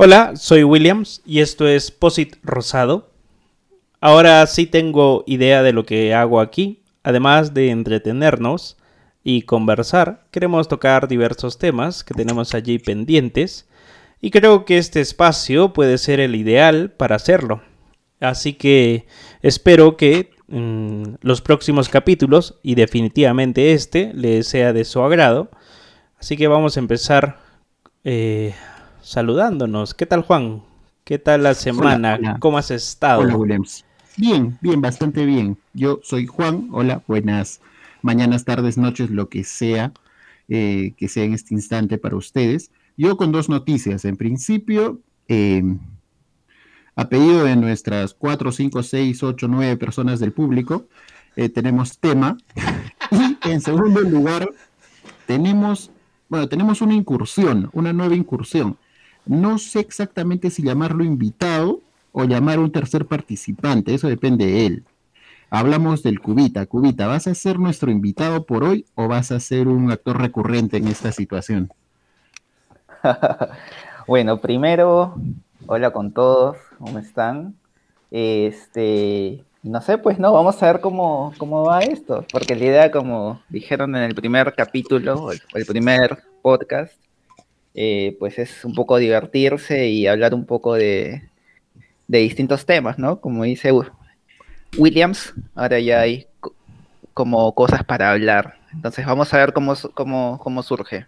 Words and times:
Hola, 0.00 0.36
soy 0.36 0.62
Williams 0.62 1.22
y 1.26 1.40
esto 1.40 1.66
es 1.66 1.90
Posit 1.90 2.36
Rosado. 2.44 3.10
Ahora 4.00 4.46
sí 4.46 4.66
tengo 4.66 5.24
idea 5.26 5.64
de 5.64 5.72
lo 5.72 5.84
que 5.86 6.14
hago 6.14 6.38
aquí. 6.38 6.84
Además 7.02 7.52
de 7.52 7.70
entretenernos 7.70 8.76
y 9.24 9.42
conversar, 9.42 10.24
queremos 10.30 10.68
tocar 10.68 11.08
diversos 11.08 11.58
temas 11.58 12.04
que 12.04 12.14
tenemos 12.14 12.54
allí 12.54 12.78
pendientes 12.78 13.66
y 14.20 14.30
creo 14.30 14.64
que 14.64 14.78
este 14.78 15.00
espacio 15.00 15.72
puede 15.72 15.98
ser 15.98 16.20
el 16.20 16.36
ideal 16.36 16.92
para 16.92 17.16
hacerlo. 17.16 17.60
Así 18.20 18.52
que 18.52 19.08
espero 19.42 19.96
que 19.96 20.30
mm, 20.46 21.14
los 21.22 21.40
próximos 21.40 21.88
capítulos 21.88 22.60
y 22.62 22.76
definitivamente 22.76 23.72
este 23.72 24.12
les 24.14 24.46
sea 24.46 24.72
de 24.72 24.84
su 24.84 25.02
agrado. 25.02 25.50
Así 26.20 26.36
que 26.36 26.46
vamos 26.46 26.76
a 26.76 26.80
empezar 26.80 27.40
eh, 28.04 28.54
saludándonos. 29.08 29.94
¿Qué 29.94 30.04
tal, 30.04 30.22
Juan? 30.22 30.62
¿Qué 31.04 31.18
tal 31.18 31.42
la 31.42 31.54
semana? 31.54 32.36
¿Cómo 32.40 32.58
has 32.58 32.70
estado? 32.70 33.22
Hola, 33.22 33.36
Williams. 33.36 33.84
Bien, 34.18 34.58
bien, 34.60 34.82
bastante 34.82 35.24
bien. 35.24 35.56
Yo 35.72 36.00
soy 36.02 36.26
Juan. 36.26 36.68
Hola, 36.72 37.02
buenas 37.06 37.62
mañanas, 38.02 38.44
tardes, 38.44 38.76
noches, 38.76 39.10
lo 39.10 39.30
que 39.30 39.44
sea 39.44 39.92
eh, 40.50 40.94
que 40.96 41.08
sea 41.08 41.24
en 41.24 41.32
este 41.32 41.54
instante 41.54 41.96
para 41.96 42.16
ustedes. 42.16 42.70
Yo 42.96 43.16
con 43.16 43.32
dos 43.32 43.48
noticias. 43.48 44.04
En 44.04 44.16
principio, 44.16 45.00
eh, 45.28 45.62
a 46.94 47.08
pedido 47.08 47.44
de 47.44 47.56
nuestras 47.56 48.12
cuatro, 48.12 48.52
cinco, 48.52 48.82
seis, 48.82 49.22
ocho, 49.22 49.48
nueve 49.48 49.76
personas 49.78 50.20
del 50.20 50.32
público, 50.32 50.86
eh, 51.36 51.48
tenemos 51.48 51.98
tema. 51.98 52.36
y 53.10 53.50
en 53.50 53.60
segundo 53.62 54.00
lugar, 54.00 54.48
tenemos, 55.26 55.90
bueno, 56.28 56.46
tenemos 56.48 56.82
una 56.82 56.94
incursión, 56.94 57.70
una 57.72 57.94
nueva 57.94 58.14
incursión. 58.14 58.76
No 59.26 59.58
sé 59.58 59.80
exactamente 59.80 60.50
si 60.50 60.62
llamarlo 60.62 61.04
invitado 61.04 61.80
o 62.12 62.24
llamar 62.24 62.58
un 62.58 62.72
tercer 62.72 63.06
participante, 63.06 63.94
eso 63.94 64.08
depende 64.08 64.46
de 64.46 64.66
él. 64.66 64.84
Hablamos 65.50 66.02
del 66.02 66.20
Cubita. 66.20 66.66
Cubita, 66.66 67.06
¿vas 67.06 67.26
a 67.26 67.34
ser 67.34 67.58
nuestro 67.58 67.90
invitado 67.90 68.44
por 68.44 68.64
hoy 68.64 68.84
o 68.94 69.08
vas 69.08 69.32
a 69.32 69.40
ser 69.40 69.68
un 69.68 69.90
actor 69.90 70.20
recurrente 70.20 70.76
en 70.76 70.88
esta 70.88 71.10
situación? 71.12 71.72
bueno, 74.06 74.40
primero, 74.40 75.14
hola 75.66 75.90
con 75.90 76.12
todos, 76.12 76.56
¿cómo 76.78 76.98
están? 76.98 77.54
Este, 78.10 79.44
no 79.62 79.80
sé, 79.80 79.98
pues 79.98 80.18
no, 80.18 80.32
vamos 80.32 80.62
a 80.62 80.66
ver 80.72 80.80
cómo, 80.80 81.32
cómo 81.38 81.64
va 81.64 81.80
esto, 81.80 82.24
porque 82.30 82.54
la 82.54 82.64
idea, 82.64 82.90
como 82.90 83.40
dijeron 83.48 83.94
en 83.96 84.02
el 84.02 84.14
primer 84.14 84.54
capítulo, 84.54 85.30
el 85.32 85.66
primer 85.66 86.18
podcast, 86.42 86.94
eh, 87.80 88.16
pues 88.18 88.40
es 88.40 88.64
un 88.64 88.74
poco 88.74 88.96
divertirse 88.96 89.86
y 89.86 90.08
hablar 90.08 90.34
un 90.34 90.46
poco 90.46 90.74
de, 90.74 91.22
distintos 92.08 92.66
temas, 92.66 92.98
¿no? 92.98 93.20
Como 93.20 93.44
dice 93.44 93.70
Williams, 94.76 95.32
ahora 95.54 95.78
ya 95.78 96.00
hay 96.00 96.26
como 97.14 97.54
cosas 97.54 97.84
para 97.84 98.10
hablar. 98.10 98.56
Entonces 98.72 99.06
vamos 99.06 99.32
a 99.32 99.36
ver 99.36 99.52
cómo, 99.52 99.76
cómo, 99.94 100.62
surge. 100.64 101.06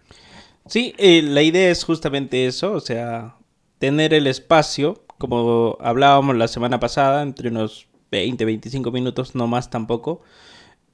Sí, 0.65 0.95
eh, 0.97 1.21
la 1.21 1.41
idea 1.41 1.69
es 1.69 1.83
justamente 1.83 2.45
eso, 2.45 2.71
o 2.71 2.79
sea, 2.79 3.35
tener 3.77 4.13
el 4.13 4.25
espacio, 4.25 5.03
como 5.17 5.77
hablábamos 5.81 6.37
la 6.37 6.47
semana 6.47 6.79
pasada, 6.79 7.21
entre 7.21 7.49
unos 7.49 7.89
20, 8.11 8.45
25 8.45 8.91
minutos, 8.91 9.35
no 9.35 9.45
más 9.45 9.69
tampoco, 9.69 10.21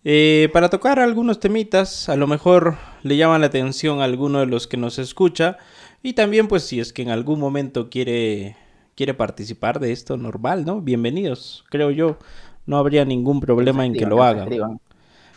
eh, 0.03 0.49
para 0.53 0.69
tocar 0.69 0.99
algunos 0.99 1.39
temitas, 1.39 2.09
a 2.09 2.15
lo 2.15 2.25
mejor 2.25 2.77
le 3.07 3.17
llaman 3.17 3.41
la 3.41 3.47
atención 3.47 4.01
a 4.01 4.03
alguno 4.03 4.39
de 4.39 4.45
los 4.45 4.67
que 4.67 4.77
nos 4.77 4.99
escucha. 4.99 5.57
Y 6.03 6.13
también, 6.13 6.47
pues, 6.47 6.63
si 6.63 6.79
es 6.79 6.93
que 6.93 7.01
en 7.01 7.09
algún 7.09 7.39
momento 7.39 7.89
quiere, 7.89 8.55
quiere 8.95 9.13
participar 9.13 9.79
de 9.79 9.91
esto, 9.91 10.17
normal, 10.17 10.65
¿no? 10.65 10.81
Bienvenidos, 10.81 11.65
creo 11.69 11.91
yo. 11.91 12.17
No 12.65 12.77
habría 12.77 13.05
ningún 13.05 13.39
problema 13.39 13.85
en 13.85 13.93
que 13.93 14.05
lo 14.05 14.21
hagan. 14.21 14.79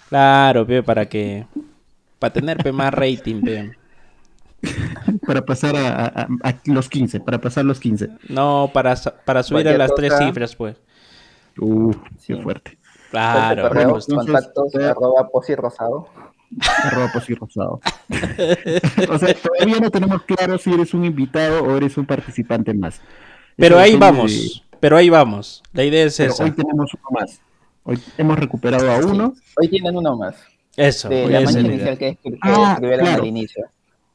Claro, 0.09 0.67
para 0.85 1.09
que. 1.09 1.47
Para 2.19 2.33
tener 2.35 2.73
más 2.73 2.93
rating, 2.93 3.71
para 5.27 5.45
pasar 5.47 5.75
a, 5.77 6.29
los 6.67 6.89
15, 6.91 7.21
para 7.21 7.41
pasar 7.41 7.65
los 7.65 7.81
15. 7.81 8.11
No, 8.29 8.71
para, 8.75 8.95
para 9.25 9.43
subir 9.43 9.69
a 9.69 9.79
las 9.79 9.95
tres 9.95 10.13
cifras, 10.19 10.55
pues. 10.55 10.77
Uh, 11.59 11.93
qué 12.27 12.37
fuerte. 12.37 12.79
Claro. 13.11 13.71
contactos, 14.07 14.75
arroba 14.75 15.29
posirrosado. 15.29 16.09
Arroba 16.85 17.11
posirrosado. 17.13 17.81
o 19.09 19.19
sea, 19.19 19.35
todavía 19.35 19.81
no 19.81 19.91
tenemos 19.91 20.23
claro 20.25 20.59
si 20.59 20.73
eres 20.73 20.95
un 20.95 21.05
invitado 21.05 21.63
o 21.63 21.77
eres 21.77 21.97
un 21.97 22.07
participante 22.07 22.75
más. 22.75 23.01
Pero 23.57 23.79
ahí 23.79 23.97
vamos, 23.97 24.65
pero 24.81 24.97
ahí 24.97 25.11
vamos. 25.11 25.63
La 25.73 25.85
idea 25.85 26.05
es 26.05 26.19
esa. 26.19 26.45
Hoy 26.45 26.51
tenemos 26.53 26.93
uno 26.95 27.21
más. 27.21 27.41
Hoy 27.85 27.99
hemos 28.19 28.39
recuperado 28.39 28.91
a 28.91 28.99
uno. 28.99 29.35
Hoy 29.57 29.69
tienen 29.69 29.97
uno 29.97 30.17
más. 30.17 30.37
Eso. 30.77 31.09
De 31.09 31.29
la 31.29 31.41
mancha 31.41 31.61
inicial 31.61 31.99
que, 31.99 32.19
ah, 32.43 32.73
escribieron 32.73 33.07
al 33.07 33.27
inicio. 33.27 33.67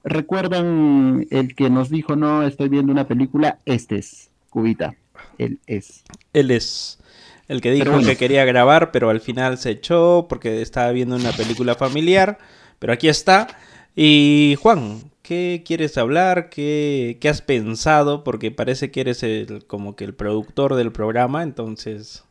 ¿Recuerdan 0.04 1.26
el 1.32 1.56
que 1.56 1.70
nos 1.70 1.90
dijo, 1.90 2.16
no, 2.16 2.44
estoy 2.44 2.70
viendo 2.70 2.92
una 2.92 3.08
película? 3.08 3.60
Este 3.66 3.98
es, 3.98 4.30
Cubita. 4.50 4.96
Él 5.38 5.60
es. 5.66 6.04
Él 6.34 6.52
es. 6.52 7.00
El 7.48 7.62
que 7.62 7.72
dijo 7.72 8.00
que 8.00 8.18
quería 8.18 8.44
grabar, 8.46 8.92
pero 8.92 9.10
al 9.10 9.22
final 9.22 9.58
se 9.58 9.72
echó 9.72 10.26
porque 10.28 10.62
estaba 10.62 10.92
viendo 10.92 11.16
una 11.16 11.32
película 11.32 11.76
familiar. 11.76 12.40
Pero 12.80 12.94
aquí 12.94 13.08
está. 13.08 13.48
Y 13.96 14.56
Juan, 14.62 15.12
¿qué 15.22 15.64
quieres 15.66 15.98
hablar? 15.98 16.50
¿Qué, 16.50 17.18
qué 17.20 17.30
has 17.30 17.42
pensado? 17.42 18.24
Porque 18.24 18.52
parece 18.52 18.92
que 18.92 19.02
eres 19.02 19.24
el, 19.24 19.66
como 19.66 19.96
que 19.96 20.04
el 20.04 20.14
productor 20.14 20.76
del 20.76 20.92
programa, 20.92 21.44
entonces, 21.44 22.24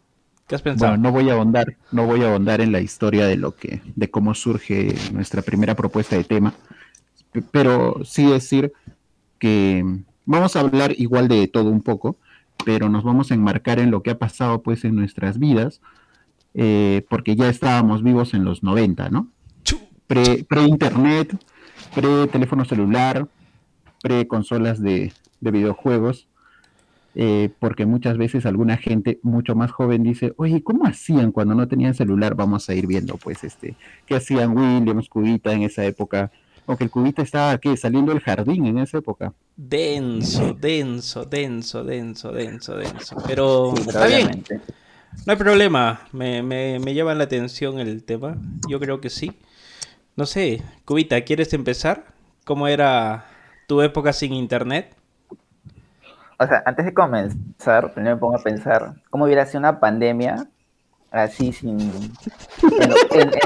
¿qué 0.46 0.54
has 0.54 0.62
pensado? 0.62 0.92
Bueno, 0.92 1.02
no 1.02 1.12
voy 1.12 1.30
a 1.30 1.34
ahondar, 1.34 1.76
no 1.90 2.06
voy 2.06 2.22
a 2.22 2.30
ahondar 2.30 2.60
en 2.60 2.70
la 2.70 2.80
historia 2.80 3.26
de 3.26 3.36
lo 3.36 3.56
que, 3.56 3.82
de 3.96 4.10
cómo 4.10 4.34
surge 4.34 4.94
nuestra 5.12 5.42
primera 5.42 5.74
propuesta 5.74 6.16
de 6.16 6.24
tema, 6.24 6.54
pero 7.50 8.04
sí 8.04 8.26
decir 8.26 8.72
que 9.38 9.84
vamos 10.24 10.54
a 10.54 10.60
hablar 10.60 10.94
igual 10.96 11.28
de 11.28 11.48
todo 11.48 11.70
un 11.70 11.82
poco, 11.82 12.16
pero 12.64 12.88
nos 12.88 13.04
vamos 13.04 13.30
a 13.30 13.34
enmarcar 13.34 13.78
en 13.78 13.90
lo 13.90 14.02
que 14.02 14.10
ha 14.10 14.18
pasado 14.18 14.62
pues 14.62 14.84
en 14.84 14.94
nuestras 14.94 15.38
vidas, 15.38 15.80
eh, 16.54 17.04
porque 17.08 17.36
ya 17.36 17.48
estábamos 17.48 18.02
vivos 18.02 18.34
en 18.34 18.44
los 18.44 18.62
90, 18.62 19.10
¿no? 19.10 19.28
Pre-internet, 20.06 21.36
pre-teléfono 21.94 22.64
celular, 22.64 23.26
pre-consolas 24.02 24.80
de, 24.80 25.12
videojuegos, 25.40 26.28
eh, 27.14 27.50
porque 27.58 27.84
muchas 27.84 28.16
veces 28.16 28.46
alguna 28.46 28.76
gente 28.76 29.18
mucho 29.22 29.54
más 29.54 29.70
joven 29.70 30.02
dice, 30.02 30.32
oye, 30.36 30.62
¿cómo 30.62 30.86
hacían 30.86 31.32
cuando 31.32 31.54
no 31.54 31.68
tenían 31.68 31.94
celular? 31.94 32.34
Vamos 32.34 32.68
a 32.68 32.74
ir 32.74 32.86
viendo, 32.86 33.16
pues, 33.16 33.44
este, 33.44 33.76
qué 34.06 34.14
hacían 34.14 34.56
Williams, 34.56 35.08
Cubita 35.08 35.52
en 35.52 35.62
esa 35.62 35.84
época, 35.84 36.30
aunque 36.66 36.84
el 36.84 36.90
Cubita 36.90 37.22
estaba 37.22 37.50
aquí 37.50 37.76
saliendo 37.76 38.12
del 38.12 38.20
jardín 38.20 38.66
en 38.66 38.78
esa 38.78 38.98
época. 38.98 39.32
Denso, 39.56 40.54
denso, 40.54 41.24
denso, 41.24 41.84
denso, 41.84 42.32
denso, 42.32 42.76
denso. 42.76 43.16
Pero 43.26 43.74
está 43.74 44.06
bien. 44.06 44.44
No 45.26 45.32
hay 45.32 45.36
problema. 45.36 46.00
Me, 46.12 46.42
me, 46.42 46.78
me 46.78 46.94
llama 46.94 47.14
la 47.14 47.24
atención 47.24 47.78
el 47.78 48.02
tema. 48.04 48.36
Yo 48.68 48.80
creo 48.80 49.00
que 49.00 49.10
sí. 49.10 49.32
No 50.16 50.26
sé, 50.26 50.62
Cubita, 50.84 51.20
¿quieres 51.22 51.52
empezar? 51.52 52.04
¿Cómo 52.44 52.68
era 52.68 53.26
tu 53.66 53.82
época 53.82 54.12
sin 54.12 54.32
internet? 54.32 54.94
O 56.38 56.46
sea, 56.46 56.62
antes 56.66 56.84
de 56.84 56.94
comenzar, 56.94 57.92
primero 57.92 58.16
me 58.16 58.20
pongo 58.20 58.36
a 58.36 58.42
pensar 58.42 58.94
cómo 59.10 59.24
hubiera 59.24 59.46
sido 59.46 59.60
una 59.60 59.80
pandemia 59.80 60.48
así 61.14 61.52
sin 61.52 61.80
en, 61.80 61.92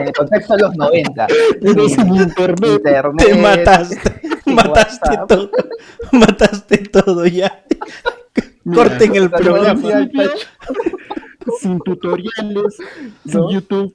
el 0.06 0.12
contexto 0.12 0.56
de 0.56 0.62
los 0.62 0.76
90 0.76 1.26
sin, 1.88 2.14
internet, 2.14 2.82
te 3.18 3.34
mataste 3.34 4.20
mataste 4.46 5.18
todo 5.28 5.50
mataste 6.12 6.78
todo 6.78 7.26
ya. 7.26 7.62
Corten 8.74 9.16
el 9.16 9.30
programa. 9.30 10.08
sin 11.60 11.78
tutoriales 11.80 12.76
sin 13.26 13.48
YouTube 13.50 13.94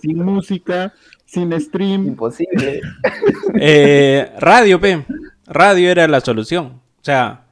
sin 0.00 0.24
música 0.24 0.94
sin 1.26 1.58
stream. 1.60 2.06
Imposible. 2.08 2.80
Eh, 3.54 4.32
radio 4.38 4.80
P 4.80 5.04
radio 5.46 5.90
era 5.90 6.08
la 6.08 6.20
solución. 6.20 6.80
O 7.00 7.04
sea 7.04 7.44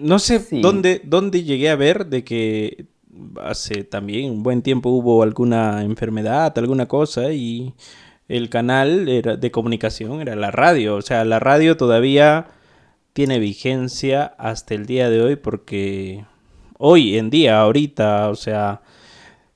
no 0.00 0.18
sé 0.18 0.44
dónde, 0.62 1.02
dónde 1.04 1.44
llegué 1.44 1.68
a 1.70 1.76
ver 1.76 2.06
de 2.06 2.24
que 2.24 2.86
hace 3.42 3.84
también 3.84 4.30
un 4.30 4.42
buen 4.42 4.62
tiempo 4.62 4.90
hubo 4.90 5.22
alguna 5.22 5.82
enfermedad, 5.82 6.56
alguna 6.58 6.86
cosa 6.86 7.32
y 7.32 7.74
el 8.28 8.48
canal 8.48 9.08
era 9.08 9.36
de 9.36 9.50
comunicación 9.50 10.20
era 10.20 10.36
la 10.36 10.50
radio, 10.50 10.96
o 10.96 11.02
sea, 11.02 11.24
la 11.24 11.40
radio 11.40 11.76
todavía 11.76 12.48
tiene 13.12 13.38
vigencia 13.38 14.24
hasta 14.38 14.74
el 14.74 14.86
día 14.86 15.10
de 15.10 15.22
hoy 15.22 15.36
porque 15.36 16.24
hoy 16.78 17.18
en 17.18 17.30
día, 17.30 17.60
ahorita, 17.60 18.30
o 18.30 18.34
sea, 18.36 18.82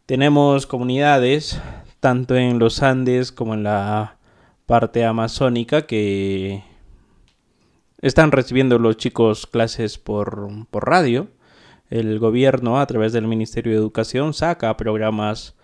tenemos 0.07 0.67
comunidades 0.67 1.61
tanto 2.01 2.37
en 2.37 2.59
los 2.59 2.83
Andes 2.83 3.33
como 3.33 3.55
en 3.55 3.63
la 3.63 4.19
parte 4.67 5.05
amazónica 5.05 5.87
que 5.87 6.63
están 8.03 8.33
recibiendo 8.33 8.79
los 8.79 8.99
chicos 8.99 9.47
clases 9.47 9.97
por, 9.97 10.49
por 10.71 10.87
radio. 10.87 11.29
El 11.95 12.19
gobierno, 12.19 12.81
a 12.81 12.87
través 12.89 13.13
del 13.13 13.29
Ministerio 13.29 13.71
de 13.71 13.79
Educación, 13.79 14.35
saca 14.35 14.77
programas 14.77 15.55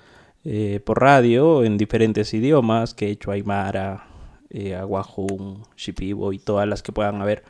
eh, 0.44 0.79
por 0.85 1.00
radio 1.00 1.65
en 1.65 1.77
diferentes 1.77 2.32
idiomas, 2.32 2.94
que 2.94 3.09
he 3.09 3.11
hecho 3.11 3.32
Aymara, 3.32 4.06
eh, 4.49 4.77
Aguajún, 4.77 5.65
Shipibo 5.77 6.32
y 6.32 6.38
todas 6.38 6.69
las 6.69 6.85
que 6.85 6.93
puedan 6.93 7.21
haber. 7.21 7.43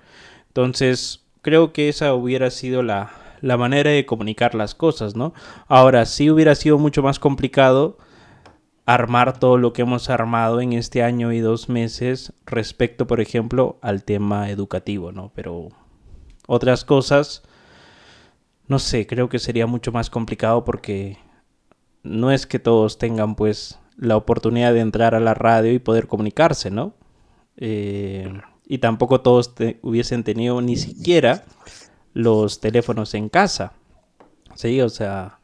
Entonces, 0.48 1.26
creo 1.42 1.74
que 1.74 1.90
esa 1.90 2.14
hubiera 2.14 2.50
sido 2.50 2.82
la, 2.82 3.10
la 3.42 3.58
manera 3.58 3.90
de 3.90 4.06
comunicar 4.06 4.54
las 4.54 4.74
cosas, 4.74 5.14
¿no? 5.14 5.34
Ahora, 5.68 6.06
sí 6.06 6.30
hubiera 6.30 6.54
sido 6.54 6.78
mucho 6.78 7.02
más 7.02 7.18
complicado 7.18 7.98
armar 8.86 9.38
todo 9.38 9.58
lo 9.58 9.74
que 9.74 9.82
hemos 9.82 10.08
armado 10.08 10.62
en 10.62 10.72
este 10.72 11.02
año 11.02 11.34
y 11.34 11.40
dos 11.40 11.68
meses 11.68 12.32
respecto, 12.46 13.06
por 13.06 13.20
ejemplo, 13.20 13.76
al 13.82 14.04
tema 14.04 14.48
educativo, 14.48 15.12
¿no? 15.12 15.32
Pero 15.34 15.68
otras 16.46 16.86
cosas, 16.86 17.42
no 18.70 18.78
sé, 18.78 19.04
creo 19.08 19.28
que 19.28 19.40
sería 19.40 19.66
mucho 19.66 19.90
más 19.90 20.10
complicado 20.10 20.64
porque 20.64 21.18
no 22.04 22.30
es 22.30 22.46
que 22.46 22.60
todos 22.60 22.98
tengan 22.98 23.34
pues 23.34 23.80
la 23.96 24.16
oportunidad 24.16 24.72
de 24.72 24.78
entrar 24.78 25.16
a 25.16 25.20
la 25.20 25.34
radio 25.34 25.72
y 25.72 25.80
poder 25.80 26.06
comunicarse, 26.06 26.70
¿no? 26.70 26.94
Eh, 27.56 28.32
y 28.68 28.78
tampoco 28.78 29.22
todos 29.22 29.54
hubiesen 29.82 30.22
tenido 30.22 30.62
ni 30.62 30.76
siquiera 30.76 31.44
los 32.14 32.60
teléfonos 32.60 33.12
en 33.14 33.28
casa. 33.28 33.72
Sí, 34.54 34.80
o 34.80 34.88
sea, 34.88 35.40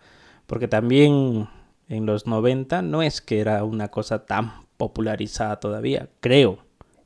porque 0.47 0.69
también 0.69 1.49
en 1.89 2.07
los 2.07 2.29
90 2.29 2.81
no 2.83 3.03
es 3.03 3.21
que 3.21 3.41
era 3.41 3.65
una 3.65 3.89
cosa 3.89 4.25
tan 4.25 4.53
popularizada 4.77 5.59
todavía, 5.59 6.11
creo, 6.21 6.59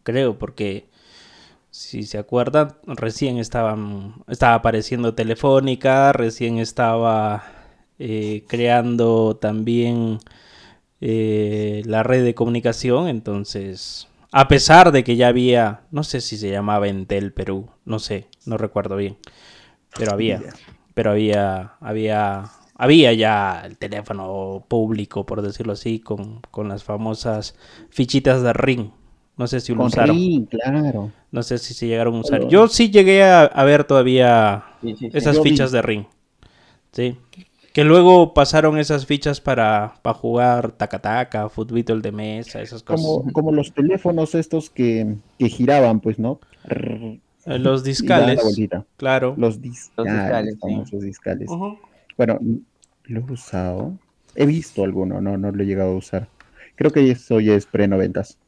creo, 0.02 0.38
porque 0.38 0.89
si 1.70 2.02
se 2.02 2.19
acuerdan, 2.19 2.76
recién 2.87 3.38
estaban, 3.38 4.25
estaba 4.28 4.55
apareciendo 4.55 5.14
Telefónica, 5.14 6.12
recién 6.12 6.58
estaba 6.58 7.44
eh, 7.99 8.44
creando 8.49 9.37
también 9.37 10.19
eh, 11.00 11.82
la 11.87 12.02
red 12.02 12.25
de 12.25 12.34
comunicación, 12.34 13.08
entonces, 13.08 14.08
a 14.32 14.49
pesar 14.49 14.93
de 14.93 15.05
que 15.05 15.17
ya 15.17 15.28
había, 15.28 15.82
no 15.90 16.02
sé 16.02 16.20
si 16.20 16.37
se 16.37 16.50
llamaba 16.50 16.88
Entel 16.88 17.32
Perú, 17.32 17.70
no 17.84 17.99
sé, 17.99 18.26
no 18.46 18.56
recuerdo 18.58 18.96
bien, 18.96 19.16
pero 19.96 20.12
había, 20.12 20.43
pero 20.94 21.12
había, 21.12 21.75
había 21.81 22.50
había 22.81 23.12
ya 23.12 23.61
el 23.66 23.76
teléfono 23.76 24.64
público, 24.66 25.26
por 25.26 25.43
decirlo 25.43 25.75
así, 25.75 26.00
con, 26.00 26.40
las 26.66 26.82
famosas 26.82 27.55
fichitas 27.90 28.43
de 28.43 28.55
ring. 28.55 28.88
No 29.37 29.46
sé 29.46 29.61
si 29.61 29.75
lo 29.75 29.84
usaron. 29.84 30.46
claro. 30.46 31.12
No 31.32 31.43
sé 31.43 31.59
si 31.59 31.75
se 31.75 31.87
llegaron 31.87 32.17
a 32.17 32.21
usar. 32.21 32.49
Yo 32.49 32.67
sí 32.69 32.91
llegué 32.91 33.23
a, 33.23 33.65
ver 33.65 33.85
todavía 33.85 34.65
esas 35.12 35.41
fichas 35.41 35.71
de 35.71 35.82
ring. 35.82 36.05
Sí. 36.93 37.17
Que 37.73 37.85
luego 37.85 38.35
pasaron 38.35 38.79
esas 38.79 39.06
fichas 39.06 39.41
para, 39.41 39.94
para 40.03 40.15
jugar 40.15 40.73
taca-taca, 40.73 41.49
fútbol 41.49 42.03
de 42.03 42.11
mesa, 42.11 42.61
esas 42.61 42.82
cosas. 42.82 43.06
Como, 43.06 43.32
como 43.32 43.53
los 43.53 43.73
teléfonos 43.73 44.35
estos 44.35 44.71
que, 44.71 45.17
giraban, 45.38 46.00
pues, 46.00 46.19
¿no? 46.19 46.41
Eh, 46.69 47.21
los 47.59 47.85
discales. 47.85 48.41
Claro. 48.97 49.35
Los, 49.37 49.61
discales, 49.61 50.56
los 50.91 51.03
discales. 51.03 51.49
Bueno, 52.17 52.41
lo 53.05 53.21
he 53.21 53.33
usado. 53.33 53.97
He 54.35 54.47
visto 54.47 54.83
alguno, 54.83 55.21
no, 55.21 55.38
no 55.38 55.53
lo 55.53 55.62
he 55.62 55.67
llegado 55.67 55.93
a 55.93 55.97
usar. 55.97 56.29
Creo 56.75 56.91
que 56.91 57.09
eso 57.11 57.41
ya 57.41 57.55
es 57.55 57.67
pre-noventas. 57.67 58.38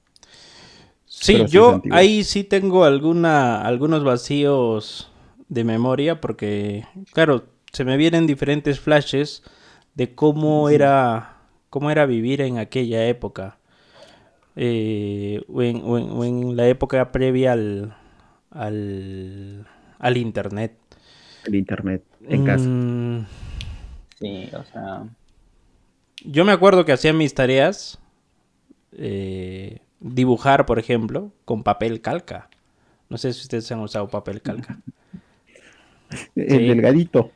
Sí, 1.22 1.44
yo 1.48 1.80
ahí 1.92 2.24
sí 2.24 2.42
tengo 2.42 2.84
alguna, 2.84 3.62
algunos 3.62 4.02
vacíos 4.02 5.10
de 5.48 5.64
memoria 5.64 6.20
porque, 6.20 6.84
claro, 7.12 7.44
se 7.72 7.84
me 7.84 7.96
vienen 7.96 8.26
diferentes 8.26 8.80
flashes 8.80 9.42
de 9.94 10.14
cómo 10.14 10.68
era 10.68 11.36
cómo 11.70 11.90
era 11.90 12.06
vivir 12.06 12.40
en 12.40 12.58
aquella 12.58 13.06
época. 13.06 13.56
Eh, 14.56 15.40
o, 15.48 15.62
en, 15.62 16.56
la 16.56 16.66
época 16.66 17.12
previa 17.12 17.52
al, 17.52 17.96
al, 18.50 19.66
al 19.98 20.16
internet. 20.16 20.76
El 21.46 21.54
internet 21.54 22.04
en 22.28 22.44
casa. 22.44 22.68
Mm, 22.68 23.26
Sí, 24.22 24.48
o 24.52 24.64
sea. 24.64 25.04
Yo 26.24 26.44
me 26.44 26.52
acuerdo 26.52 26.84
que 26.84 26.92
hacía 26.92 27.12
mis 27.12 27.34
tareas. 27.34 27.98
Eh, 28.92 29.80
dibujar, 30.02 30.66
por 30.66 30.78
ejemplo, 30.78 31.30
con 31.44 31.62
papel 31.62 32.00
calca. 32.00 32.48
No 33.08 33.18
sé 33.18 33.32
si 33.32 33.42
ustedes 33.42 33.70
han 33.72 33.80
usado 33.80 34.08
papel 34.08 34.42
calca. 34.42 34.78
El 36.36 36.68
delgadito. 36.68 37.30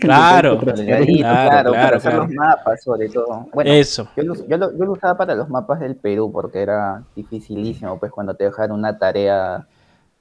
Claro, 0.00 0.60
el 0.66 0.76
delgadito, 0.76 1.18
claro, 1.18 1.72
para 1.72 1.96
hacer 1.96 2.14
los 2.14 2.30
mapas, 2.30 2.82
sobre 2.82 3.08
todo. 3.08 3.48
Bueno, 3.52 3.72
Eso. 3.72 4.08
Yo 4.16 4.22
lo, 4.22 4.46
yo, 4.46 4.56
lo, 4.56 4.92
usaba 4.92 5.16
para 5.16 5.34
los 5.34 5.48
mapas 5.48 5.80
del 5.80 5.96
Perú 5.96 6.30
porque 6.32 6.62
era 6.62 7.02
dificilísimo, 7.16 7.98
pues 7.98 8.12
cuando 8.12 8.34
te 8.34 8.44
dejaron 8.44 8.78
una 8.78 8.98
tarea 8.98 9.66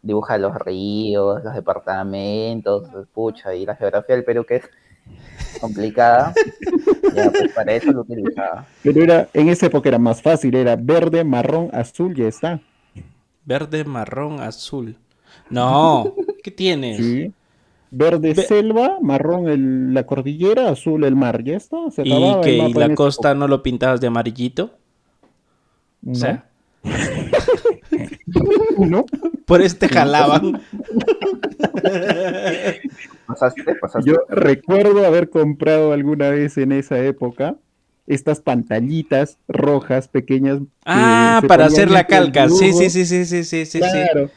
dibujar 0.02 0.40
los 0.40 0.56
ríos, 0.56 1.44
los 1.44 1.54
departamentos, 1.54 2.90
pucha, 3.14 3.54
y 3.56 3.66
la 3.66 3.76
geografía 3.76 4.16
del 4.16 4.26
Perú 4.26 4.44
que 4.44 4.58
es 4.58 4.70
complicada. 5.60 6.34
ya, 7.16 7.32
pues 7.32 7.52
para 7.54 7.74
eso 7.74 7.92
lo 7.92 8.02
utilizaba. 8.02 8.66
Pero 8.82 9.04
era, 9.04 9.30
en 9.34 9.50
esa 9.50 9.68
época 9.68 9.90
era 9.90 10.00
más 10.00 10.22
fácil, 10.22 10.56
era 10.56 10.76
verde, 10.76 11.24
marrón, 11.24 11.70
azul, 11.74 12.16
ya 12.16 12.28
está. 12.28 12.62
Verde, 13.46 13.84
marrón, 13.84 14.40
azul. 14.40 14.98
No, 15.50 16.16
¿qué 16.44 16.52
tienes? 16.52 16.98
Sí. 16.98 17.34
Verde 17.92 18.34
selva, 18.34 18.98
marrón 19.02 19.48
el, 19.48 19.94
la 19.94 20.08
cordillera, 20.08 20.70
azul 20.70 21.04
el 21.04 21.16
mar, 21.16 21.44
ya 21.44 21.58
está. 21.58 21.78
¿Y 22.04 22.42
que 22.42 22.72
la 22.74 22.96
costa 22.96 23.36
no 23.36 23.48
lo 23.48 23.62
pintabas 23.62 24.02
de 24.02 24.08
amarillito? 24.08 24.72
No. 26.02 26.14
O 26.14 26.16
sea. 26.16 26.50
¿No? 28.78 29.06
Por 29.46 29.62
este 29.62 29.90
jalaban. 29.90 30.62
Yo 34.06 34.16
recuerdo 34.30 35.06
haber 35.06 35.30
comprado 35.30 35.94
alguna 35.94 36.30
vez 36.30 36.58
en 36.58 36.72
esa 36.72 37.00
época 37.00 37.56
estas 38.08 38.42
pantallitas 38.42 39.38
rojas 39.48 40.08
pequeñas. 40.08 40.60
Ah, 40.86 41.42
para 41.48 41.66
hacer 41.66 41.90
la 41.90 42.06
calca. 42.06 42.50
Sí, 42.50 42.74
sí, 42.74 42.90
sí, 42.90 43.06
sí, 43.06 43.26
sí, 43.26 43.44
sí, 43.44 43.66
sí. 43.66 43.80
Claro. 43.80 44.30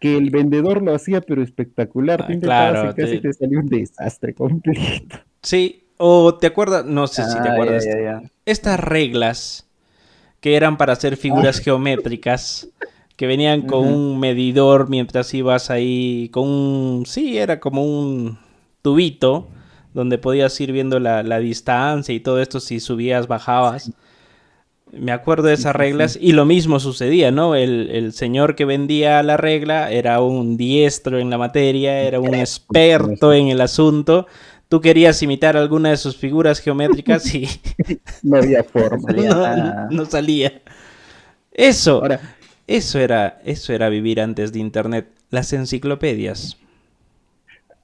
Que 0.00 0.16
el 0.16 0.30
vendedor 0.30 0.82
lo 0.82 0.94
hacía, 0.94 1.20
pero 1.20 1.42
espectacular. 1.42 2.26
Ah, 2.28 2.34
claro. 2.40 2.94
Casi 2.94 3.20
te... 3.20 3.32
salió 3.32 3.60
un 3.60 3.66
desastre 3.66 4.34
completo. 4.34 5.18
Sí, 5.42 5.84
o 5.96 6.36
te 6.36 6.46
acuerdas, 6.46 6.84
no 6.84 7.06
sé 7.06 7.24
si 7.24 7.42
te 7.42 7.48
ah, 7.48 7.52
acuerdas. 7.52 7.86
Estas 8.44 8.80
reglas 8.80 9.66
que 10.40 10.56
eran 10.56 10.76
para 10.76 10.92
hacer 10.92 11.16
figuras 11.16 11.58
ah. 11.58 11.62
geométricas 11.62 12.68
que 13.16 13.26
venían 13.26 13.62
con 13.62 13.86
un 13.86 14.18
medidor 14.18 14.88
mientras 14.88 15.32
ibas 15.34 15.70
ahí, 15.70 16.28
con 16.32 16.48
un, 16.48 17.06
sí, 17.06 17.38
era 17.38 17.60
como 17.60 17.84
un 17.84 18.38
tubito 18.82 19.48
donde 19.92 20.18
podías 20.18 20.60
ir 20.60 20.72
viendo 20.72 20.98
la, 20.98 21.38
distancia 21.38 22.14
y 22.14 22.20
todo 22.20 22.40
esto 22.42 22.58
si 22.58 22.80
subías, 22.80 23.28
bajabas. 23.28 23.92
Me 24.90 25.12
acuerdo 25.12 25.48
de 25.48 25.54
esas 25.54 25.74
reglas 25.74 26.18
y 26.20 26.32
lo 26.32 26.44
mismo 26.44 26.78
sucedía, 26.78 27.30
¿no? 27.30 27.54
El, 27.54 27.90
el, 27.90 28.12
señor 28.12 28.54
que 28.54 28.64
vendía 28.64 29.22
la 29.22 29.36
regla 29.36 29.90
era 29.90 30.20
un 30.20 30.56
diestro 30.56 31.18
en 31.18 31.30
la 31.30 31.38
materia, 31.38 32.00
era 32.02 32.20
un 32.20 32.34
experto 32.34 33.32
en 33.32 33.48
el 33.48 33.60
asunto. 33.60 34.26
Tú 34.68 34.80
querías 34.80 35.22
imitar 35.22 35.56
alguna 35.56 35.90
de 35.90 35.96
sus 35.96 36.16
figuras 36.16 36.58
geométricas 36.60 37.32
y... 37.34 37.48
no 38.22 38.38
había 38.38 38.64
forma. 38.64 39.12
no, 39.12 39.90
no 39.90 40.04
salía. 40.04 40.62
Eso. 41.52 42.00
Ahora, 42.02 42.33
eso 42.66 42.98
era, 42.98 43.40
eso 43.44 43.72
era 43.72 43.88
vivir 43.88 44.20
antes 44.20 44.52
de 44.52 44.58
Internet, 44.58 45.08
las 45.30 45.52
enciclopedias. 45.52 46.56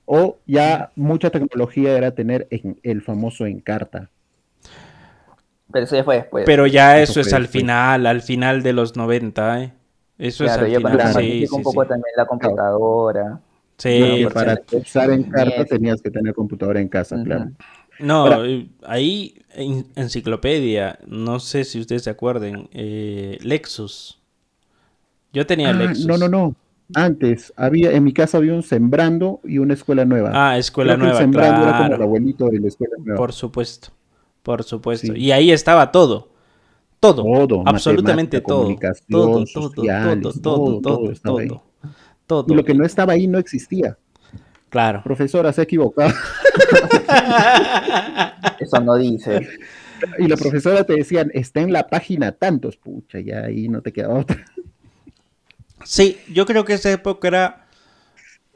O 0.07 0.39
ya 0.47 0.91
mucha 0.97 1.31
tecnología 1.31 1.97
era 1.97 2.11
tener 2.13 2.49
el 2.51 3.03
famoso 3.03 3.47
Encarta. 3.47 4.11
Pero 5.73 5.85
eso 5.85 5.97
ya 5.97 6.05
fue 6.05 6.17
después. 6.17 6.45
Pero 6.47 6.67
ya 6.67 7.01
eso, 7.01 7.21
es 7.21 7.33
al 7.33 7.47
final, 7.47 8.07
al 8.07 8.23
final 8.23 8.63
de 8.63 8.73
los 8.73 8.97
90, 8.97 9.63
¿eh? 9.63 9.73
Eso 10.19 10.45
es 10.45 10.53
al 10.53 10.67
final. 10.67 11.15
Sí, 11.15 11.47
un 11.53 11.63
poco 11.63 11.87
también 11.87 12.13
la 12.17 12.27
computadora. 12.27 13.41
Sí, 13.79 14.27
para 14.35 14.61
usar 14.73 15.11
Encarta 15.11 15.65
tenías 15.65 16.03
que 16.03 16.11
tener 16.11 16.35
computadora 16.35 16.81
en 16.81 16.89
casa, 16.89 17.17
claro. 17.25 17.51
No, 17.99 18.45
eh, 18.45 18.69
ahí 18.85 19.43
enciclopedia, 19.95 20.99
no 21.07 21.39
sé 21.39 21.65
si 21.65 21.81
ustedes 21.81 22.05
se 22.05 22.11
acuerden, 22.11 22.69
eh, 22.73 23.39
Lexus. 23.43 24.20
Yo 25.33 25.47
tenía 25.47 25.71
ah, 25.71 25.93
No, 26.07 26.19
no, 26.19 26.29
no. 26.29 26.55
Antes, 26.95 27.53
había, 27.57 27.93
en 27.93 28.03
mi 28.03 28.13
casa 28.13 28.39
había 28.39 28.53
un 28.53 28.65
Sembrando 28.65 29.41
y 29.45 29.59
una 29.59 29.75
escuela 29.75 30.05
nueva. 30.05 30.33
Ah, 30.35 30.59
escuela 30.59 30.97
nueva. 30.97 31.13
el 31.13 31.19
sembrando 31.19 31.63
era 31.63 31.79
como 31.79 31.95
el 31.95 32.03
abuelito 32.03 32.49
de 32.49 32.59
la 32.59 32.67
escuela 32.69 32.97
nueva. 32.99 33.17
Por 33.17 33.33
supuesto, 33.33 33.91
por 34.43 34.65
supuesto. 34.65 35.15
Y 35.15 35.31
ahí 35.31 35.53
estaba 35.53 35.93
todo. 35.93 36.31
Todo. 36.99 37.23
Todo. 37.23 37.63
Absolutamente 37.67 38.41
todo. 38.41 38.77
Todo, 39.09 39.09
todo, 39.09 39.45
todo, 39.47 39.71
todo, 39.73 40.33
todo, 40.33 40.81
todo, 40.81 41.13
todo, 41.23 41.63
Todo. 42.27 42.47
Y 42.49 42.55
lo 42.55 42.65
que 42.65 42.75
no 42.75 42.85
estaba 42.85 43.13
ahí 43.13 43.27
no 43.27 43.39
existía. 43.39 43.97
Claro. 44.69 45.03
Profesora, 45.03 45.53
se 45.53 45.63
ha 45.63 45.65
equivocado. 45.65 46.11
Eso 48.61 48.81
no 48.81 48.95
dice. 48.97 49.49
Y 50.19 50.29
la 50.29 50.37
profesora 50.37 50.85
te 50.85 50.95
decían, 50.95 51.31
está 51.35 51.61
en 51.61 51.73
la 51.73 51.89
página 51.89 52.33
tantos, 52.33 52.77
pucha, 52.77 53.21
ya 53.21 53.45
ahí 53.45 53.69
no 53.69 53.83
te 53.83 53.93
queda 53.93 54.11
otra. 54.11 54.45
Sí, 55.85 56.19
yo 56.33 56.47
creo 56.47 56.65
que 56.65 56.75
esa 56.75 56.91
época 56.93 57.29
era 57.29 57.67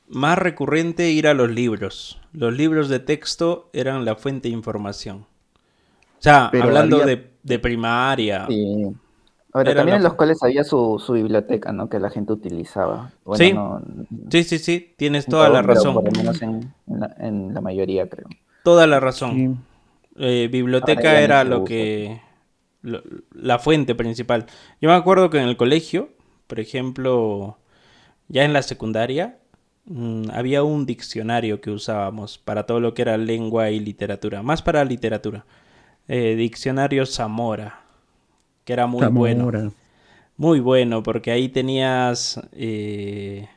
más 0.08 0.38
recurrente 0.38 1.10
ir 1.10 1.26
a 1.26 1.34
los 1.34 1.50
libros. 1.50 2.20
Los 2.32 2.54
libros 2.54 2.88
de 2.88 3.00
texto 3.00 3.70
eran 3.72 4.04
la 4.04 4.16
fuente 4.16 4.48
de 4.48 4.54
información. 4.54 5.18
O 6.18 6.22
sea, 6.24 6.48
Pero 6.52 6.64
hablando 6.64 6.96
había- 7.02 7.16
de, 7.16 7.30
de 7.42 7.58
primaria. 7.58 8.46
Sí. 8.48 8.86
Ahora, 9.52 9.72
también 9.74 9.90
la- 9.90 9.96
en 9.98 10.02
los 10.04 10.14
cuales 10.14 10.42
había 10.42 10.64
su, 10.64 11.00
su 11.04 11.12
biblioteca, 11.12 11.72
¿no? 11.72 11.88
Que 11.88 12.00
la 12.00 12.10
gente 12.10 12.32
utilizaba. 12.32 13.12
Bueno, 13.24 13.44
Sí. 13.44 13.52
no- 13.52 13.82
Sí, 14.30 14.42
sí, 14.44 14.58
sí, 14.58 14.94
tienes 14.96 15.26
en 15.26 15.30
toda 15.30 15.48
la 15.48 15.62
razón. 15.62 15.94
Por 15.94 16.04
lo 16.04 16.10
menos 16.10 16.42
en, 16.42 16.74
en 16.88 17.00
la, 17.00 17.14
en 17.20 17.54
la 17.54 17.60
mayoría, 17.60 18.08
creo. 18.08 18.26
Toda 18.64 18.86
la 18.86 18.98
razón. 19.00 19.34
Sí. 19.36 19.50
Eh, 20.16 20.48
biblioteca 20.50 21.20
era 21.20 21.44
lo 21.44 21.64
que... 21.64 22.20
lo- 22.82 23.02
la 23.32 23.58
fuente 23.58 23.94
principal. 23.94 24.46
Yo 24.80 24.88
me 24.88 24.94
acuerdo 24.96 25.30
que 25.30 25.38
en 25.38 25.48
el 25.48 25.56
colegio, 25.56 26.08
por 26.46 26.60
ejemplo, 26.60 27.58
ya 28.28 28.44
en 28.44 28.52
la 28.52 28.62
secundaria, 28.62 29.38
mm, 29.86 30.30
había 30.32 30.62
un 30.62 30.86
diccionario 30.86 31.60
que 31.60 31.70
usábamos 31.70 32.38
para 32.38 32.66
todo 32.66 32.80
lo 32.80 32.94
que 32.94 33.02
era 33.02 33.16
lengua 33.16 33.70
y 33.70 33.80
literatura. 33.80 34.42
Más 34.42 34.62
para 34.62 34.84
literatura. 34.84 35.44
Eh, 36.08 36.34
diccionario 36.36 37.06
Zamora, 37.06 37.80
que 38.64 38.72
era 38.72 38.86
muy 38.86 39.06
bueno. 39.06 39.72
Muy 40.36 40.58
bueno, 40.58 41.02
porque 41.02 41.30
ahí 41.30 41.48
tenías 41.48 42.40
eh, 42.52 43.48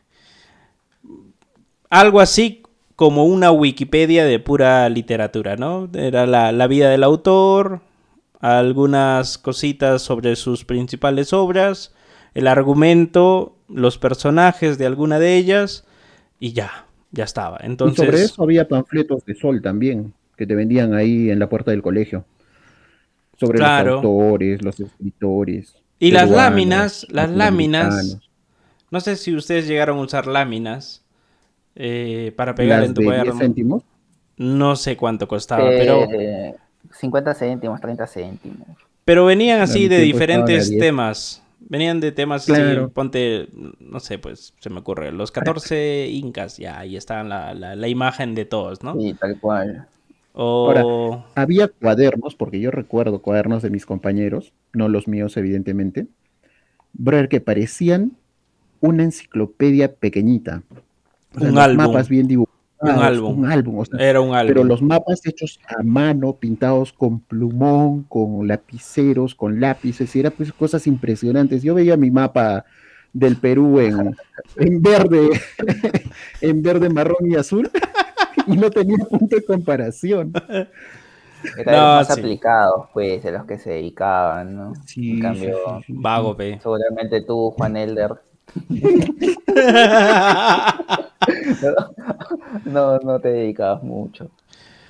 algo 1.90 2.20
así 2.20 2.62
como 2.96 3.26
una 3.26 3.52
Wikipedia 3.52 4.26
de 4.26 4.40
pura 4.40 4.88
literatura, 4.90 5.56
¿no? 5.56 5.90
Era 5.94 6.26
la, 6.28 6.52
la 6.52 6.68
vida 6.68 6.90
del 6.90 7.04
autor, 7.04 7.82
algunas 8.40 9.38
cositas 9.38 10.02
sobre 10.02 10.36
sus 10.36 10.66
principales 10.66 11.34
obras, 11.34 11.94
el 12.38 12.48
argumento, 12.48 13.56
los 13.68 13.98
personajes 13.98 14.78
de 14.78 14.86
alguna 14.86 15.20
de 15.20 15.36
ellas, 15.38 15.86
y 16.40 16.54
ya, 16.54 16.86
ya 17.12 17.24
estaba. 17.24 17.60
Y 17.64 17.66
Entonces, 17.66 18.06
sobre 18.06 18.22
eso 18.22 18.44
había 18.44 18.68
panfletos 18.68 19.26
de 19.26 19.36
sol 19.36 19.62
también, 19.62 20.14
que 20.36 20.46
te 20.46 20.56
vendían 20.56 20.94
ahí 20.94 21.30
en 21.32 21.40
la 21.40 21.50
puerta 21.50 21.72
del 21.72 21.82
colegio. 21.82 22.26
Sobre 23.40 23.58
Claro. 23.60 23.96
los 23.96 24.04
autores, 24.04 24.62
los 24.64 24.80
escritores. 24.80 25.76
Y 26.00 26.12
las 26.12 26.30
láminas, 26.30 27.06
las 27.10 27.30
láminas, 27.32 28.20
no 28.92 29.00
sé 29.00 29.16
si 29.16 29.36
ustedes 29.36 29.68
llegaron 29.68 29.98
a 29.98 30.02
usar 30.02 30.28
láminas 30.28 31.04
eh, 31.76 32.34
para 32.36 32.54
pegar 32.56 32.80
Las 32.80 32.90
en 32.90 32.94
tu 32.94 33.02
de 33.02 33.06
10 33.08 33.16
cuaderno. 33.18 33.40
céntimos. 33.40 33.84
No 34.38 34.76
sé 34.76 34.96
cuánto 34.96 35.28
costaba, 35.28 35.66
pero, 35.70 36.04
Eh, 36.12 36.54
50 37.00 37.34
céntimos, 37.34 37.82
30 37.82 38.06
céntimos. 38.08 38.68
pero 39.06 39.26
venían 39.26 39.60
así 39.62 39.88
de 39.88 40.00
diferentes 40.00 40.70
10. 40.70 40.80
temas. 40.80 41.44
Venían 41.70 42.00
de 42.00 42.12
temas 42.14 42.50
así, 42.50 42.62
ponte, 42.94 43.50
no 43.80 44.00
sé, 44.00 44.20
pues 44.20 44.54
se 44.60 44.70
me 44.70 44.80
ocurre, 44.80 45.12
los 45.12 45.32
14 45.32 46.08
incas, 46.10 46.58
ya, 46.58 46.80
ahí 46.80 46.96
estaban 46.96 47.28
la, 47.28 47.54
la, 47.54 47.76
la 47.76 47.88
imagen 47.90 48.36
de 48.36 48.46
todos, 48.46 48.84
¿no? 48.84 48.94
Sí, 48.96 49.14
tal 49.14 49.38
cual. 49.40 49.88
O... 50.34 51.26
Había 51.36 51.68
cuadernos, 51.68 52.36
porque 52.36 52.60
yo 52.60 52.72
recuerdo 52.72 53.22
cuadernos 53.22 53.64
de 53.64 53.70
mis 53.70 53.86
compañeros, 53.86 54.54
no 54.72 54.88
los 54.88 55.08
míos, 55.08 55.36
evidentemente, 55.36 56.08
brother, 56.94 57.28
que 57.28 57.42
parecían 57.42 58.18
una 58.80 59.04
enciclopedia 59.04 59.96
pequeñita. 59.96 60.64
O 61.36 61.40
sea, 61.40 61.50
Un 61.50 61.56
los 61.56 61.64
álbum. 61.64 61.78
mapas 61.88 62.08
bien 62.08 62.28
dibujados. 62.28 62.47
Un 62.80 62.90
álbum. 63.00 63.40
Un 63.40 63.46
álbum, 63.52 63.80
o 63.80 63.86
sea, 63.86 64.00
Era 64.00 64.22
un 64.22 64.36
álbum. 64.36 64.48
pero 64.48 64.64
los 64.64 64.82
mapas 64.82 65.26
hechos 65.26 65.60
a 65.68 65.82
mano, 65.84 66.34
pintados 66.34 66.94
con 66.94 67.20
plumón, 67.22 68.04
con 68.04 68.48
lapiceros, 68.48 69.34
con 69.36 69.60
lápices, 69.60 70.16
y 70.16 70.20
era 70.20 70.32
pues 70.32 70.54
cosas 70.54 70.86
impresionantes. 70.88 71.64
Yo 71.64 71.74
veía 71.76 71.98
mi 71.98 72.12
mapa 72.12 72.66
del 73.14 73.38
Perú 73.38 73.80
en, 73.80 74.16
en 74.58 74.82
verde, 74.82 75.30
en 76.42 76.62
verde, 76.62 76.90
marrón 76.90 77.30
y 77.32 77.36
azul, 77.36 77.70
y 78.48 78.58
no 78.58 78.70
tenía 78.70 78.98
punto 79.10 79.36
de 79.36 79.44
comparación. 79.46 80.32
Era 81.56 81.72
No, 81.72 81.78
más 81.98 82.08
sí. 82.08 82.20
aplicados, 82.20 82.88
pues, 82.94 83.24
de 83.24 83.32
los 83.32 83.46
que 83.46 83.58
se 83.60 83.70
dedicaban, 83.72 84.56
¿no? 84.56 84.74
Sí, 84.86 85.12
en 85.12 85.20
cambio, 85.20 85.58
sí, 85.66 85.84
sí, 85.88 85.94
sí. 85.94 85.94
Vago, 85.96 86.36
pe. 86.36 86.60
seguramente 86.62 87.22
tú, 87.22 87.52
Juan 87.52 87.78
Elder, 87.78 88.16
no, 92.66 93.00
no 93.00 93.20
te 93.20 93.30
dedicabas 93.30 93.84
mucho. 93.84 94.30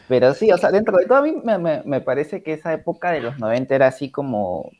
Pero 0.07 0.33
sí, 0.33 0.51
o 0.51 0.57
sea, 0.57 0.71
dentro 0.71 0.97
de 0.97 1.05
todo 1.07 1.17
a 1.19 1.21
mí 1.23 1.33
me, 1.43 1.57
me- 1.59 1.83
me 1.85 2.01
parece 2.01 2.43
que 2.43 2.53
esa 2.53 2.73
época 2.73 3.11
de 3.11 3.21
los 3.21 3.39
90 3.39 3.75
era 3.75 3.87
así 3.87 4.11
como... 4.11 4.71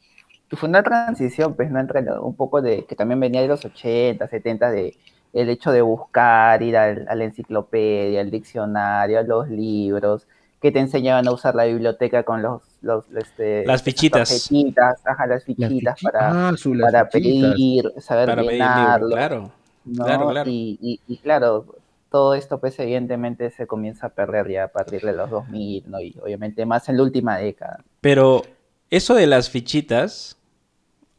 Fue 0.52 0.70
una 0.70 0.84
transición, 0.84 1.56
pues, 1.56 1.70
¿no? 1.72 1.80
Entre 1.80 2.02
un 2.20 2.36
poco 2.36 2.62
de... 2.62 2.86
que 2.86 2.96
también 2.96 3.20
venía 3.20 3.42
de 3.42 3.48
los 3.50 3.66
80, 3.66 4.28
70, 4.30 4.72
de 4.72 4.96
el 5.34 5.50
hecho 5.50 5.72
de 5.72 5.82
buscar, 5.82 6.62
ir 6.64 6.78
al- 6.78 7.06
a 7.10 7.16
la 7.16 7.26
enciclopedia, 7.26 8.22
al 8.22 8.32
diccionario, 8.32 9.20
a 9.20 9.24
los 9.24 9.50
libros, 9.50 10.28
que 10.62 10.72
te 10.72 10.80
enseñaban 10.80 11.28
a 11.28 11.32
usar 11.32 11.54
la 11.56 11.66
biblioteca 11.66 12.24
con 12.24 12.42
los... 12.42 12.62
los 12.82 13.06
este, 13.16 13.66
Las 13.66 13.84
fichitas. 13.84 14.28
tarjetitas, 14.30 15.02
ajá, 15.06 15.28
las 15.28 15.36
Las 15.38 15.44
fichitas 15.46 16.00
fichi- 16.00 16.04
para, 16.04 16.50
ah, 16.50 16.58
su- 16.58 16.74
las 16.74 16.92
para 16.92 17.06
fichitas. 17.08 17.52
pedir, 17.52 17.92
saber 18.00 18.26
para 18.30 18.42
pedir 18.44 18.58
claro. 18.58 19.52
¿no? 19.86 20.04
Claro, 20.06 20.30
claro. 20.30 20.50
Y, 20.50 20.78
y- 20.82 21.00
y 21.08 21.18
claro, 21.18 21.66
todo 22.10 22.34
esto 22.34 22.60
pues 22.60 22.78
evidentemente 22.80 23.52
se 23.52 23.68
comienza 23.68 24.08
a 24.08 24.10
perder 24.10 24.50
ya 24.50 24.64
a 24.66 24.68
partir 24.70 25.02
de 25.02 25.14
los 25.14 25.30
2000, 25.30 25.84
¿no? 25.90 26.00
Y 26.02 26.16
obviamente 26.22 26.66
más 26.66 26.90
en 26.90 26.98
la 26.98 27.04
última 27.04 27.38
década. 27.38 27.84
Pero 28.02 28.42
eso 28.90 29.14
de 29.14 29.28
las 29.28 29.50
fichitas, 29.50 30.38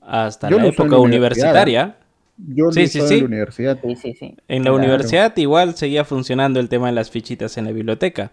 hasta 0.00 0.49
Yo 0.50 0.59
la 0.59 0.66
época 0.66 0.97
universitaria, 0.99 1.97
Yo 2.37 2.71
Sí, 2.73 2.87
sí, 2.88 3.00
sí. 3.02 3.14
en 3.14 3.21
la 3.21 3.26
universidad. 3.26 3.78
Sí, 3.83 3.97
sí, 3.97 4.14
sí. 4.14 4.37
en 4.49 4.59
la 4.59 4.71
Claro. 4.71 4.76
universidad 4.76 5.37
igual 5.37 5.75
seguía 5.76 6.04
funcionando 6.04 6.61
el 6.61 6.68
tema 6.68 6.87
de 6.87 6.92
las 6.92 7.11
fichitas 7.11 7.57
en 7.59 7.64
la 7.64 7.73
biblioteca. 7.73 8.30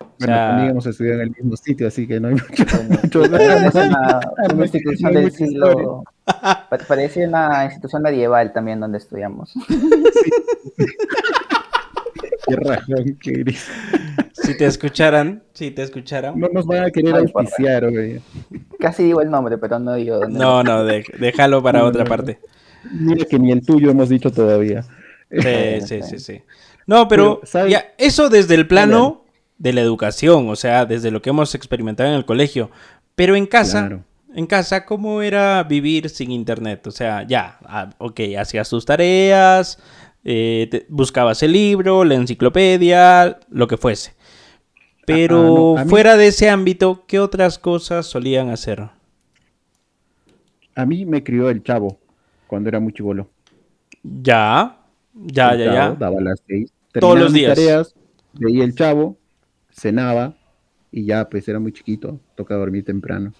O 0.00 0.04
Bueno, 0.18 0.34
sea, 0.34 0.48
también 0.48 0.70
hemos 0.70 0.86
estudiado 0.86 1.20
en 1.20 1.28
el 1.28 1.30
mismo 1.30 1.56
sitio, 1.56 1.86
así 1.88 2.06
que 2.06 2.18
no 2.20 2.28
hay 2.28 2.34
mucho. 2.50 2.64
Mucho- 2.88 3.24
es 3.24 3.74
una, 3.74 4.20
institución 4.64 5.12
del 5.14 5.32
siglo... 5.32 6.04
pa- 6.24 6.66
Parece 6.86 7.26
una 7.26 7.64
institución 7.64 8.02
medieval 8.02 8.52
también 8.52 8.80
donde 8.80 8.98
estudiamos. 8.98 9.52
Qué 12.46 12.56
rajón, 12.56 13.18
qué 13.20 13.32
gris. 13.32 13.66
si 14.32 14.56
te 14.56 14.66
escucharan, 14.66 15.42
si 15.52 15.70
te 15.70 15.82
escucharan. 15.82 16.38
No 16.38 16.48
nos 16.48 16.66
van 16.66 16.84
a 16.84 16.90
querer 16.90 17.14
auspiciar, 17.16 17.84
oye. 17.84 18.20
Casi 18.78 19.04
digo 19.04 19.20
el 19.20 19.30
nombre, 19.30 19.58
pero 19.58 19.78
no 19.78 19.94
digo 19.94 20.18
dónde. 20.18 20.38
No, 20.38 20.62
no, 20.62 20.84
de- 20.84 21.04
déjalo 21.18 21.62
para 21.62 21.80
No, 21.80 21.86
otra 21.86 22.04
no, 22.04 22.10
parte. 22.10 22.38
Mira 22.90 23.24
que 23.26 23.38
ni 23.38 23.52
el 23.52 23.64
tuyo 23.64 23.90
hemos 23.90 24.08
dicho 24.08 24.30
todavía. 24.32 24.82
Sí, 25.30 25.80
sí, 25.84 26.02
sí, 26.02 26.18
sí. 26.18 26.42
No, 26.86 27.06
pero 27.06 27.40
Pero, 27.40 27.46
¿sabes? 27.46 27.72
ya, 27.72 27.84
eso 27.98 28.30
desde 28.30 28.54
el 28.54 28.66
plano 28.66 29.24
de 29.58 29.72
la 29.72 29.80
educación, 29.80 30.48
o 30.48 30.56
sea, 30.56 30.86
desde 30.86 31.10
lo 31.10 31.20
que 31.20 31.30
hemos 31.30 31.54
experimentado 31.54 32.08
en 32.08 32.14
el 32.16 32.24
colegio. 32.24 32.70
Pero 33.14 33.34
en 33.36 33.46
casa, 33.46 33.80
Claro. 33.80 34.04
en 34.34 34.46
casa, 34.46 34.84
¿cómo 34.86 35.20
era 35.22 35.62
vivir 35.64 36.08
sin 36.08 36.30
internet? 36.30 36.86
O 36.86 36.90
sea, 36.90 37.26
ya, 37.26 37.58
ah, 37.64 37.90
ok, 37.98 38.20
hacías 38.38 38.68
tus 38.70 38.84
tareas, 38.86 39.78
eh, 40.24 40.68
te- 40.70 40.86
buscabas 40.88 41.42
el 41.42 41.52
libro, 41.52 42.04
la 42.04 42.14
enciclopedia, 42.14 43.38
lo 43.50 43.66
que 43.66 43.76
fuese. 43.76 44.14
Pero 45.06 45.38
Ah, 45.38 45.42
no, 45.42 45.78
a 45.78 45.84
mí- 45.84 45.90
fuera 45.90 46.16
de 46.16 46.28
ese 46.28 46.50
ámbito, 46.50 47.04
¿qué 47.08 47.18
otras 47.18 47.58
cosas 47.58 48.06
solían 48.06 48.50
hacer? 48.50 48.88
A 50.74 50.86
mí 50.86 51.04
me 51.04 51.24
crió 51.24 51.50
el 51.50 51.62
chavo 51.62 51.98
cuando 52.46 52.68
era 52.68 52.78
muy 52.78 52.92
chivolo. 52.92 53.28
Ya, 54.02 54.78
ya, 55.14 55.50
El 55.52 55.58
ya, 55.58 55.64
Chavo 55.64 55.74
ya. 55.74 55.98
Daba 55.98 56.20
las 56.20 56.40
seis. 56.46 56.72
Todos 56.92 57.18
los 57.18 57.32
días. 57.32 57.54
tareas, 57.54 57.94
veía 58.34 58.64
el 58.64 58.74
chavo, 58.74 59.16
cenaba 59.78 60.34
y 60.90 61.04
ya, 61.04 61.28
pues 61.28 61.46
era 61.48 61.58
muy 61.58 61.72
chiquito, 61.72 62.20
toca 62.36 62.54
dormir 62.54 62.84
temprano. 62.84 63.32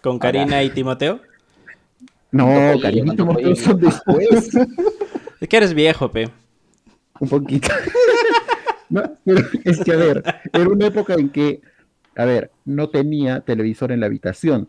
Con 0.00 0.18
Karina 0.18 0.62
y 0.62 0.70
Timoteo. 0.70 1.20
No, 2.30 2.46
cariñito, 2.80 3.24
con 3.26 3.34
Mateo, 3.34 3.56
son 3.56 3.80
después. 3.80 4.50
Es 5.38 5.48
que 5.50 5.56
eres 5.58 5.74
viejo, 5.74 6.10
pe. 6.10 6.28
Un 7.20 7.28
poquito. 7.28 7.68
No, 8.88 9.02
pero 9.24 9.40
es 9.64 9.80
que, 9.80 9.92
a 9.92 9.96
ver, 9.96 10.22
era 10.52 10.68
una 10.68 10.86
época 10.86 11.14
en 11.14 11.28
que, 11.30 11.60
a 12.14 12.24
ver, 12.24 12.52
no 12.64 12.88
tenía 12.88 13.40
televisor 13.40 13.90
en 13.90 13.98
la 13.98 14.06
habitación, 14.06 14.68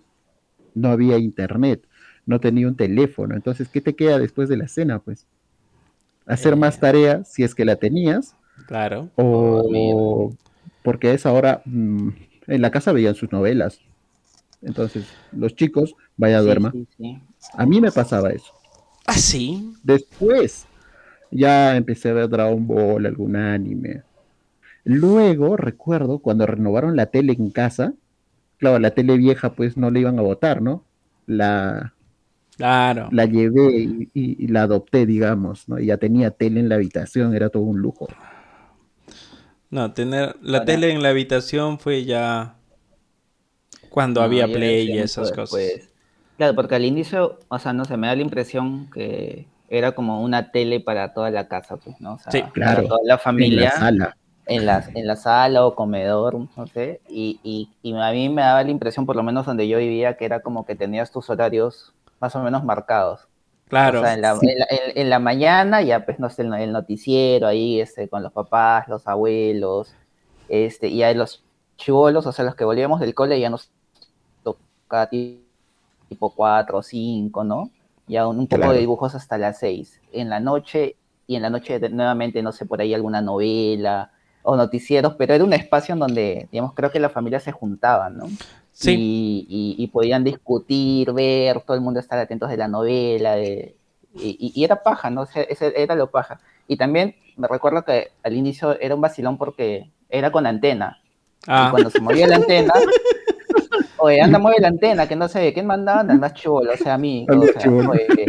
no 0.74 0.89
había 0.89 1.20
internet, 1.20 1.88
no 2.25 2.39
tenía 2.39 2.67
un 2.67 2.75
teléfono. 2.75 3.36
Entonces, 3.36 3.70
¿qué 3.70 3.79
te 3.79 3.96
queda 3.96 4.17
después 4.17 4.50
de 4.50 4.58
la 4.58 4.67
cena, 4.67 4.98
pues? 4.98 5.27
Hacer 6.25 6.53
Eh. 6.53 6.56
más 6.56 6.79
tareas, 6.79 7.32
si 7.32 7.44
es 7.44 7.53
que 7.53 7.63
la 7.63 7.75
tenías, 7.75 8.36
Claro. 8.65 9.12
o 9.17 10.34
porque 10.88 11.10
a 11.10 11.13
esa 11.13 11.34
hora 11.34 11.62
mm, 11.65 12.10
en 12.48 12.62
la 12.62 12.72
casa 12.72 12.94
veían 12.94 13.13
sus 13.15 13.32
novelas. 13.34 13.82
Entonces, 14.62 15.17
los 15.32 15.56
chicos, 15.56 15.96
vaya 16.17 16.41
duerma. 16.41 16.72
sí, 16.72 16.88
sí. 16.98 17.22
A 17.53 17.65
mí 17.65 17.82
me 17.82 17.91
pasaba 17.91 18.32
eso. 18.32 18.53
Ah, 19.08 19.17
sí. 19.17 19.74
Después, 19.84 20.67
Ya 21.32 21.77
empecé 21.77 22.10
a 22.10 22.13
ver 22.13 22.29
Dragon 22.29 22.67
Ball, 22.67 23.06
algún 23.08 23.36
anime. 23.38 24.03
Luego, 24.86 25.58
recuerdo, 25.58 26.20
cuando 26.20 26.46
renovaron 26.48 26.96
la 26.98 27.08
tele 27.12 27.34
en 27.34 27.51
casa, 27.51 27.96
claro, 28.58 28.79
la 28.79 28.91
tele 28.96 29.17
vieja 29.17 29.56
pues 29.56 29.77
no 29.77 29.91
la 29.91 30.00
iban 30.00 30.20
a 30.20 30.24
botar, 30.24 30.62
¿no? 30.62 30.86
La, 31.27 31.96
Claro. 32.58 33.10
la 33.10 33.25
llevé 33.25 33.79
y, 33.79 34.10
y- 34.13 34.44
y 34.46 34.48
la 34.48 34.63
adopté, 34.63 35.06
digamos, 35.06 35.67
¿no? 35.70 35.79
Y 35.79 35.88
ya 35.88 35.98
tenía 35.98 36.32
tele 36.32 36.60
en 36.60 36.70
la 36.70 36.75
habitación, 36.75 37.36
era 37.36 37.50
todo 37.50 37.63
un 37.63 37.79
lujo. 37.79 38.08
No, 39.69 39.91
tener 39.93 40.36
la 40.41 40.59
Ahora- 40.59 40.65
tele 40.65 40.91
en 40.91 41.03
la 41.03 41.09
habitación 41.09 41.77
fue 41.79 42.05
ya 42.05 42.55
cuando 43.89 44.21
No, 44.21 44.25
había 44.25 44.45
Play 44.47 44.91
y 44.91 44.97
esas 45.00 45.31
cosas. 45.31 45.89
Claro, 46.38 46.55
porque 46.55 46.75
al 46.75 46.86
inicio, 46.86 47.39
o 47.47 47.59
sea, 47.59 47.74
no 47.74 47.83
sé, 47.86 47.97
me 47.97 48.07
da 48.07 48.15
la 48.15 48.21
impresión 48.21 48.89
que 48.91 49.47
era 49.69 49.93
como 49.93 50.21
una 50.24 50.51
tele 50.51 50.79
para 50.79 51.13
toda 51.13 51.31
la 51.31 51.47
casa, 51.47 51.77
pues, 51.77 52.00
¿no? 52.00 52.13
O 52.13 52.19
sea, 52.19 52.31
Sí, 52.31 52.41
para 52.41 52.51
claro. 52.53 52.88
toda 52.88 53.00
la 53.03 53.15
En 53.15 53.19
familia. 53.19 53.62
la 53.63 53.71
sala. 53.71 54.17
en 54.50 54.65
la, 54.65 54.89
en 54.95 55.07
la 55.07 55.15
sala 55.17 55.65
o 55.65 55.75
comedor, 55.75 56.36
no 56.55 56.67
sé, 56.67 57.01
y, 57.09 57.38
y, 57.43 57.69
y 57.81 57.93
a 58.00 58.12
mí 58.13 58.29
me 58.29 58.43
daba 58.43 58.63
la 58.63 58.71
impresión, 58.71 59.05
por 59.05 59.17
lo 59.17 59.24
menos 59.24 59.45
donde 59.45 59.67
yo 59.67 59.77
vivía, 59.77 60.15
que 60.15 60.24
era 60.24 60.39
como 60.39 60.65
que 60.65 60.74
tenías 60.75 61.12
tus 61.12 61.29
horarios 61.29 61.93
más 62.21 62.33
o 62.33 62.41
menos 62.41 62.63
marcados. 62.63 63.27
Claro. 63.69 64.00
O 64.00 64.03
sea, 64.03 64.13
en 64.13 64.21
la, 64.21 64.36
sí. 64.38 64.50
en 64.50 64.59
la, 64.59 64.65
en- 64.69 64.97
en 64.97 65.09
la 65.09 65.19
mañana 65.19 65.81
ya 65.81 66.05
pues 66.05 66.19
no 66.19 66.29
sé, 66.29 66.43
el, 66.43 66.53
el 66.53 66.71
noticiero 66.71 67.47
ahí 67.47 67.81
este, 67.81 68.07
con 68.09 68.24
los 68.24 68.31
papás, 68.31 68.88
los 68.88 69.07
abuelos, 69.07 69.93
este, 70.47 70.88
y 70.88 71.03
a 71.03 71.13
los 71.13 71.43
chivolos, 71.77 72.25
o 72.25 72.31
sea, 72.31 72.45
los 72.45 72.55
que 72.55 72.63
volvíamos 72.65 73.00
del 73.00 73.13
cole 73.13 73.39
ya 73.39 73.50
nos 73.50 73.69
tocaba 74.43 75.07
ti- 75.09 75.43
tipo 76.09 76.29
4 76.33 76.77
o 76.79 76.83
5, 76.83 77.43
¿no? 77.43 77.69
Ya 78.07 78.27
un, 78.27 78.39
un 78.39 78.47
poco 78.47 78.57
Claro. 78.62 78.74
de 78.74 78.79
dibujos 78.79 79.15
hasta 79.15 79.38
las 79.38 79.59
6. 79.59 80.01
En 80.13 80.29
la 80.29 80.39
noche, 80.39 80.95
y 81.27 81.36
en 81.36 81.41
la 81.41 81.50
noche 81.50 81.79
nuevamente, 81.89 82.41
no 82.41 82.51
sé, 82.53 82.65
por 82.65 82.79
ahí 82.81 82.93
alguna 82.93 83.21
novela 83.21 84.12
o 84.43 84.55
noticieros, 84.55 85.15
pero 85.15 85.33
era 85.33 85.43
un 85.43 85.51
espacio 85.53 85.93
en 85.93 86.00
donde, 86.00 86.47
digamos, 86.51 86.74
creo 86.74 86.89
que 86.91 87.00
la 87.01 87.09
familia 87.09 87.39
se 87.41 87.51
juntaba, 87.51 88.09
¿no? 88.09 88.27
Sí. 88.79 88.96
y, 89.50 89.75
y- 89.79 89.84
y 89.84 89.88
podían 89.88 90.24
discutir, 90.24 91.12
ver, 91.12 91.62
todo 91.62 91.75
el 91.75 91.81
mundo 91.81 92.00
estar 92.00 92.19
atentos 92.19 92.48
de 92.50 92.57
la 92.57 92.67
novela, 92.67 93.36
de- 93.36 93.75
y, 94.13 94.38
y- 94.39 94.51
y 94.55 94.63
era 94.63 94.84
paja, 94.84 95.10
¿no? 95.10 95.22
O 95.22 95.25
sea, 95.25 95.41
ese 95.43 95.74
era 95.81 95.96
lo 95.96 96.12
paja. 96.12 96.39
Y 96.67 96.77
también 96.77 97.15
me 97.38 97.48
recuerdo 97.48 97.84
que 97.84 98.10
al 98.24 98.36
inicio 98.36 98.79
era 98.79 98.93
un 98.93 99.01
vacilón 99.01 99.38
porque 99.39 99.89
era 100.10 100.31
con 100.31 100.46
antena. 100.46 101.00
Y 101.41 101.46
Ah, 101.48 101.69
cuando 101.72 101.89
se 101.89 102.01
movía 102.01 102.27
la 102.27 102.36
antena, 102.36 102.74
oye, 104.00 104.22
anda, 104.22 104.39
mueve 104.39 104.58
la 104.62 104.68
antena, 104.70 105.08
que 105.08 105.16
no 105.16 105.27
sé, 105.27 105.54
¿quién 105.54 105.66
mandaba? 105.66 106.01
Anda, 106.01 106.13
más 106.16 106.34
chivolo, 106.34 106.74
o 106.74 106.77
sea, 106.77 106.96
a 106.96 106.98
mí. 106.98 107.25
O 107.30 107.46
sea, 107.46 107.72
oye, 107.72 108.25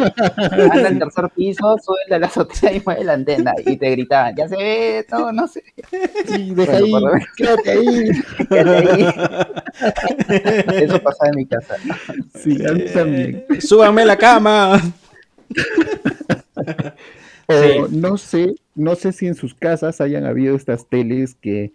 anda 0.73 0.89
al 0.89 0.99
tercer 0.99 1.29
piso, 1.35 1.77
sube 1.85 2.15
a 2.15 2.19
la 2.19 2.27
azotea 2.27 2.73
y 2.73 2.83
mueve 2.85 3.05
la 3.05 3.13
antena. 3.15 3.53
Y 3.67 3.77
te 3.77 3.91
gritaban, 3.91 4.35
ya 4.37 4.49
se 4.49 4.57
ve, 4.57 5.07
no, 5.11 5.33
no 5.33 5.47
sé. 5.49 5.63
Sí, 6.27 6.55
deja 6.55 6.79
Bueno, 6.91 7.13
ahí, 7.15 7.23
quédate 7.37 7.71
ahí. 7.71 8.11
quédate 8.49 8.93
ahí. 8.93 10.85
Eso 10.85 10.99
pasaba 11.03 11.31
en 11.31 11.37
mi 11.37 11.47
casa. 11.47 11.77
Sí, 12.35 12.65
a 12.67 12.73
mí 12.73 12.85
también. 12.93 13.45
eh, 13.51 13.61
súbanme 13.61 14.05
la 14.05 14.17
cama. 14.17 14.81
O 17.47 17.53
Sí. 17.53 17.79
no 17.97 18.19
sé, 18.19 18.55
no 18.75 18.95
sé 18.95 19.13
si 19.13 19.27
en 19.27 19.35
sus 19.35 19.55
casas 19.55 20.01
hayan 20.03 20.27
habido 20.27 20.55
estas 20.55 20.87
teles 20.87 21.35
que, 21.35 21.73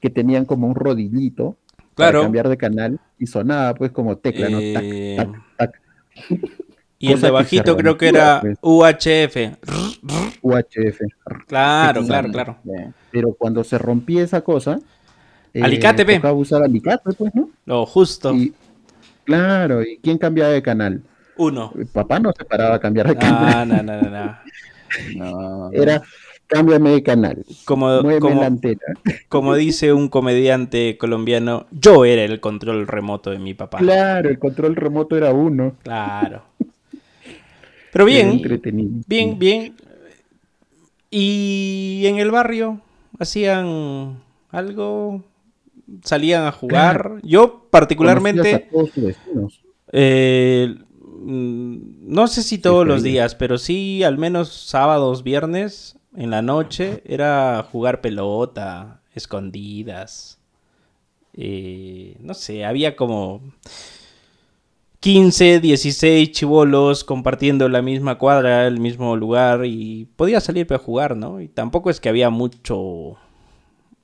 que 0.00 0.08
tenían 0.08 0.46
como 0.46 0.66
un 0.66 0.74
rodillito 0.74 1.56
Claro. 1.94 2.18
para 2.18 2.24
cambiar 2.24 2.48
de 2.48 2.56
canal 2.56 3.00
y 3.18 3.26
sonaba 3.26 3.74
pues 3.74 3.90
como 3.92 4.16
tecla, 4.16 4.48
¿no? 4.48 4.58
Tac, 4.58 4.82
Eh, 4.82 5.16
tac, 5.16 5.30
tac. 5.56 5.80
Y 6.98 7.12
el 7.12 7.20
de 7.20 7.30
bajito 7.30 7.76
creo 7.76 7.96
que 7.98 8.08
era 8.08 8.40
pues. 8.40 8.58
UHF. 8.62 9.36
UHF. 10.40 11.00
Claro, 11.46 12.04
claro, 12.06 12.30
claro. 12.30 12.56
Pero 13.10 13.34
cuando 13.34 13.64
se 13.64 13.76
rompía 13.78 14.22
esa 14.22 14.40
cosa, 14.42 14.78
eh, 15.52 15.62
Alicate, 15.62 16.04
pe. 16.06 16.20
usar 16.32 16.62
alicate, 16.62 17.12
pues, 17.12 17.34
¿no? 17.34 17.50
Lo 17.66 17.84
justo. 17.86 18.32
Y, 18.34 18.54
claro, 19.24 19.82
¿y 19.82 19.98
quién 19.98 20.16
cambiaba 20.16 20.50
de 20.52 20.62
canal? 20.62 21.02
Uno. 21.36 21.72
Papá 21.92 22.18
no 22.20 22.32
se 22.36 22.44
paraba 22.44 22.76
a 22.76 22.80
cambiar 22.80 23.08
de 23.08 23.16
canal. 23.16 23.54
Ah, 23.54 23.64
no, 23.64 23.82
no, 23.82 24.00
no, 24.00 24.10
no. 24.10 24.38
No, 25.16 25.70
Era, 25.72 26.02
cámbiame 26.52 26.90
de 26.90 27.02
canal, 27.02 27.44
Como, 27.64 28.02
como, 28.20 28.42
la 28.42 28.52
como 29.28 29.54
dice 29.54 29.92
un 29.92 30.08
comediante 30.08 30.98
colombiano, 30.98 31.66
yo 31.70 32.04
era 32.04 32.24
el 32.24 32.40
control 32.40 32.86
remoto 32.86 33.30
de 33.30 33.38
mi 33.38 33.54
papá. 33.54 33.78
Claro, 33.78 34.28
el 34.28 34.38
control 34.38 34.76
remoto 34.76 35.16
era 35.16 35.32
uno. 35.32 35.74
Claro. 35.82 36.42
Pero 37.92 38.04
bien, 38.04 38.30
entretenido. 38.30 38.90
bien, 39.06 39.38
bien. 39.38 39.74
Y 41.10 42.02
en 42.06 42.18
el 42.18 42.30
barrio 42.30 42.80
hacían 43.18 44.18
algo, 44.50 45.22
salían 46.02 46.44
a 46.44 46.52
jugar. 46.52 47.20
Yo 47.22 47.48
Conocías 47.48 47.70
particularmente, 47.70 48.68
eh, 49.92 50.74
mm, 51.22 51.76
no 52.02 52.26
sé 52.28 52.42
si 52.42 52.58
todos 52.58 52.86
los 52.86 53.02
veía. 53.02 53.12
días, 53.12 53.34
pero 53.34 53.58
sí 53.58 54.02
al 54.02 54.18
menos 54.18 54.52
sábados, 54.52 55.22
viernes, 55.22 55.98
en 56.16 56.30
la 56.30 56.42
noche, 56.42 57.02
era 57.06 57.66
jugar 57.70 58.00
pelota, 58.00 59.00
escondidas. 59.14 60.38
Eh, 61.34 62.16
no 62.20 62.34
sé, 62.34 62.64
había 62.64 62.94
como 62.96 63.40
15, 65.00 65.60
16 65.60 66.30
chivolos 66.30 67.04
compartiendo 67.04 67.68
la 67.68 67.82
misma 67.82 68.18
cuadra, 68.18 68.66
el 68.66 68.78
mismo 68.80 69.16
lugar 69.16 69.64
y 69.64 70.06
podía 70.16 70.40
salir 70.40 70.66
para 70.66 70.78
jugar, 70.78 71.16
¿no? 71.16 71.40
Y 71.40 71.48
tampoco 71.48 71.90
es 71.90 72.00
que 72.00 72.08
había 72.08 72.30
mucho, 72.30 73.16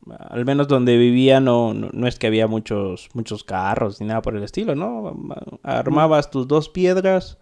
al 0.08 0.44
menos 0.44 0.66
donde 0.68 0.96
vivía 0.96 1.40
no, 1.40 1.74
no, 1.74 1.90
no 1.92 2.06
es 2.08 2.18
que 2.18 2.26
había 2.26 2.46
muchos, 2.48 3.10
muchos 3.14 3.44
carros 3.44 4.00
ni 4.00 4.06
nada 4.06 4.22
por 4.22 4.36
el 4.36 4.42
estilo, 4.42 4.74
¿no? 4.74 5.14
Armabas 5.62 6.30
tus 6.30 6.48
dos 6.48 6.68
piedras, 6.68 7.38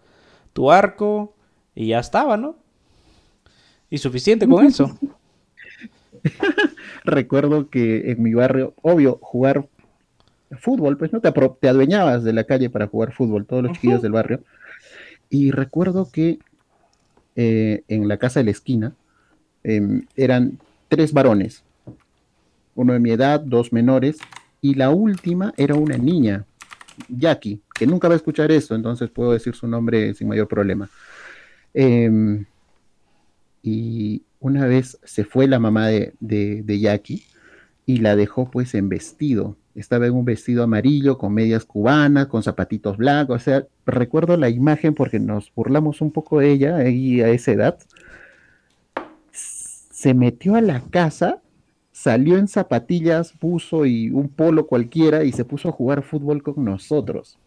tu 0.53 0.71
arco 0.71 1.33
y 1.73 1.87
ya 1.87 1.99
estaba, 1.99 2.37
¿no? 2.37 2.57
Y 3.89 3.97
suficiente 3.97 4.47
con 4.47 4.65
eso. 4.65 4.97
Recuerdo 7.03 7.69
que 7.69 8.11
en 8.11 8.21
mi 8.21 8.33
barrio, 8.33 8.73
obvio, 8.81 9.19
jugar 9.21 9.67
fútbol, 10.59 10.97
pues 10.97 11.11
no 11.13 11.21
te, 11.21 11.31
te 11.31 11.69
adueñabas 11.69 12.23
de 12.23 12.33
la 12.33 12.43
calle 12.43 12.69
para 12.69 12.87
jugar 12.87 13.13
fútbol, 13.13 13.45
todos 13.45 13.63
los 13.63 13.73
chiquillos 13.73 14.01
del 14.01 14.11
barrio. 14.11 14.41
Y 15.29 15.51
recuerdo 15.51 16.09
que 16.11 16.39
eh, 17.35 17.83
en 17.87 18.07
la 18.07 18.17
casa 18.17 18.39
de 18.39 18.45
la 18.45 18.51
esquina 18.51 18.93
em, 19.63 20.05
eran 20.15 20.59
tres 20.87 21.13
varones, 21.13 21.63
uno 22.75 22.93
de 22.93 22.99
mi 22.99 23.11
edad, 23.11 23.39
dos 23.39 23.73
menores, 23.73 24.17
y 24.61 24.75
la 24.75 24.89
última 24.89 25.53
era 25.57 25.75
una 25.75 25.97
niña, 25.97 26.45
Jackie, 27.09 27.61
que 27.73 27.85
nunca 27.85 28.07
va 28.07 28.15
a 28.15 28.17
escuchar 28.17 28.51
esto, 28.51 28.75
entonces 28.75 29.09
puedo 29.09 29.33
decir 29.33 29.53
su 29.55 29.67
nombre 29.67 30.13
sin 30.13 30.27
mayor 30.27 30.47
problema. 30.47 30.89
Em, 31.73 32.45
y 33.61 34.23
una 34.39 34.65
vez 34.65 34.99
se 35.03 35.23
fue 35.23 35.47
la 35.47 35.59
mamá 35.59 35.87
de, 35.87 36.13
de, 36.19 36.63
de 36.63 36.79
Jackie 36.79 37.23
y 37.85 37.97
la 37.97 38.15
dejó 38.15 38.51
pues 38.51 38.75
en 38.75 38.89
vestido. 38.89 39.55
Estaba 39.73 40.07
en 40.07 40.13
un 40.13 40.25
vestido 40.25 40.63
amarillo 40.63 41.17
con 41.17 41.33
medias 41.33 41.65
cubanas, 41.65 42.27
con 42.27 42.43
zapatitos 42.43 42.97
blancos. 42.97 43.37
O 43.37 43.43
sea, 43.43 43.67
recuerdo 43.85 44.35
la 44.37 44.49
imagen 44.49 44.93
porque 44.93 45.19
nos 45.19 45.53
burlamos 45.55 46.01
un 46.01 46.11
poco 46.11 46.39
de 46.39 46.51
ella 46.51 46.77
ahí 46.77 47.21
a 47.21 47.29
esa 47.29 47.51
edad. 47.51 47.79
Se 49.31 50.13
metió 50.13 50.55
a 50.55 50.61
la 50.61 50.81
casa, 50.81 51.41
salió 51.91 52.37
en 52.37 52.47
zapatillas, 52.47 53.33
buzo 53.39 53.85
y 53.85 54.09
un 54.09 54.29
polo 54.29 54.67
cualquiera 54.67 55.23
y 55.23 55.31
se 55.31 55.45
puso 55.45 55.69
a 55.69 55.71
jugar 55.71 56.03
fútbol 56.03 56.43
con 56.43 56.63
nosotros. 56.63 57.37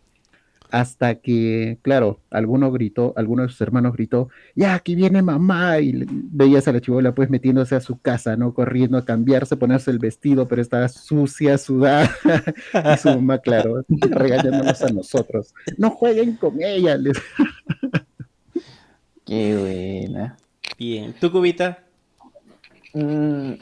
Hasta 0.72 1.16
que, 1.16 1.78
claro, 1.82 2.20
alguno 2.30 2.70
gritó, 2.70 3.12
alguno 3.16 3.42
de 3.42 3.48
sus 3.48 3.60
hermanos 3.60 3.92
gritó, 3.94 4.28
ya, 4.54 4.74
aquí 4.74 4.94
viene 4.94 5.20
mamá, 5.22 5.78
y 5.80 5.92
le- 5.92 6.06
veías 6.08 6.68
a 6.68 6.72
la 6.72 6.80
chivola 6.80 7.14
pues 7.14 7.28
metiéndose 7.30 7.74
a 7.74 7.80
su 7.80 7.98
casa, 8.00 8.36
¿no? 8.36 8.54
Corriendo 8.54 8.96
a 8.98 9.04
cambiarse, 9.04 9.56
ponerse 9.56 9.90
el 9.90 9.98
vestido, 9.98 10.46
pero 10.48 10.62
estaba 10.62 10.88
sucia, 10.88 11.58
sudada, 11.58 12.10
y 12.94 12.98
su 12.98 13.08
mamá, 13.08 13.38
claro, 13.38 13.84
regañándonos 13.88 14.80
a 14.82 14.88
nosotros. 14.92 15.54
No 15.76 15.90
jueguen 15.90 16.36
con 16.36 16.62
ella, 16.62 16.96
les- 16.96 17.20
Qué 19.26 19.56
buena. 19.56 20.36
Bien. 20.78 21.12
¿Tu 21.20 21.30
cubita? 21.30 21.78
Mm, 22.94 23.52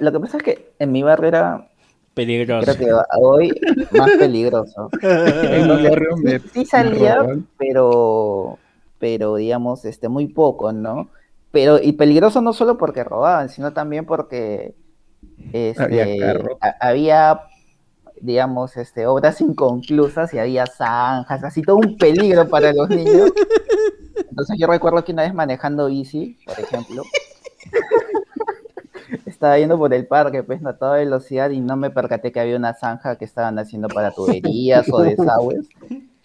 lo 0.00 0.12
que 0.12 0.20
pasa 0.20 0.36
es 0.38 0.42
que 0.42 0.72
en 0.78 0.92
mi 0.92 1.02
barrio 1.02 1.28
era, 1.28 1.68
Peligroso. 2.16 2.72
creo 2.72 2.78
que 2.78 3.18
hoy, 3.20 3.52
más 3.92 4.10
peligroso. 4.12 4.88
Sí 6.54 6.64
salía, 6.64 7.26
pero, 7.58 8.58
pero 8.98 9.36
digamos, 9.36 9.84
este, 9.84 10.08
muy 10.08 10.26
poco, 10.26 10.72
¿no? 10.72 11.10
Pero, 11.50 11.78
y 11.78 11.92
peligroso 11.92 12.40
no 12.40 12.54
solo 12.54 12.78
porque 12.78 13.04
robaban, 13.04 13.50
sino 13.50 13.74
también 13.74 14.06
porque 14.06 14.74
este, 15.52 15.82
Había 15.82 16.40
había, 16.80 17.40
digamos, 18.22 18.78
este, 18.78 19.06
obras 19.06 19.42
inconclusas 19.42 20.32
y 20.32 20.38
había 20.38 20.64
zanjas, 20.64 21.44
así 21.44 21.60
todo 21.60 21.76
un 21.76 21.98
peligro 21.98 22.48
para 22.48 22.72
los 22.72 22.88
niños. 22.88 23.30
Entonces 24.30 24.56
yo 24.58 24.66
recuerdo 24.66 25.04
que 25.04 25.12
una 25.12 25.24
vez 25.24 25.34
manejando 25.34 25.88
bici, 25.88 26.38
por 26.46 26.58
ejemplo, 26.58 27.02
estaba 29.36 29.58
yendo 29.58 29.78
por 29.78 29.92
el 29.92 30.06
parque, 30.06 30.42
pues 30.42 30.64
a 30.64 30.76
toda 30.76 30.96
velocidad 30.96 31.50
y 31.50 31.60
no 31.60 31.76
me 31.76 31.90
percaté 31.90 32.32
que 32.32 32.40
había 32.40 32.56
una 32.56 32.74
zanja 32.74 33.16
que 33.16 33.24
estaban 33.24 33.58
haciendo 33.58 33.88
para 33.88 34.10
tuberías 34.10 34.86
o 34.90 35.02
desagües. 35.02 35.68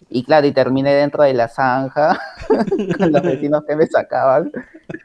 Y 0.08 0.24
claro, 0.24 0.46
y 0.46 0.52
terminé 0.52 0.94
dentro 0.94 1.22
de 1.22 1.32
la 1.32 1.48
zanja 1.48 2.18
con 2.98 3.12
los 3.12 3.22
vecinos 3.22 3.64
que 3.66 3.76
me 3.76 3.86
sacaban 3.86 4.50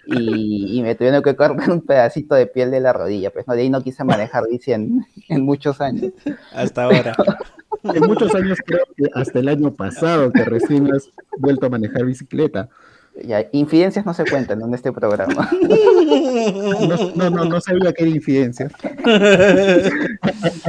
y, 0.06 0.78
y 0.78 0.82
me 0.82 0.96
tuvieron 0.96 1.22
que 1.22 1.36
cortar 1.36 1.70
un 1.70 1.82
pedacito 1.82 2.36
de 2.36 2.48
piel 2.48 2.72
de 2.72 2.80
la 2.80 2.93
rodilla. 2.93 3.30
Pues 3.32 3.48
no, 3.48 3.54
de 3.54 3.62
ahí 3.62 3.70
no 3.70 3.82
quise 3.82 4.04
manejar 4.04 4.43
bici 4.50 4.74
en, 4.74 5.06
en 5.30 5.43
muchos 5.43 5.80
años. 5.80 6.12
Hasta 6.54 6.84
ahora. 6.84 7.15
En 7.84 8.04
muchos 8.04 8.34
años 8.36 8.58
creo 8.65 8.84
que 8.98 9.06
hasta 9.13 9.39
el 9.39 9.48
año 9.48 9.72
pasado 9.72 10.32
que 10.32 10.43
recién 10.43 10.93
has 10.93 11.10
vuelto 11.38 11.67
a 11.67 11.70
manejar 11.70 12.06
bicicleta. 12.06 12.70
Ya, 13.23 13.45
infidencias 13.51 14.06
no 14.06 14.13
se 14.13 14.25
cuentan 14.25 14.62
en 14.62 14.73
este 14.73 14.91
programa. 14.91 15.49
No, 16.88 17.12
no, 17.15 17.30
no, 17.30 17.45
no 17.45 17.62
sabía 17.62 17.91
que 17.93 18.03
era 18.03 18.12
infidencia. 18.15 18.69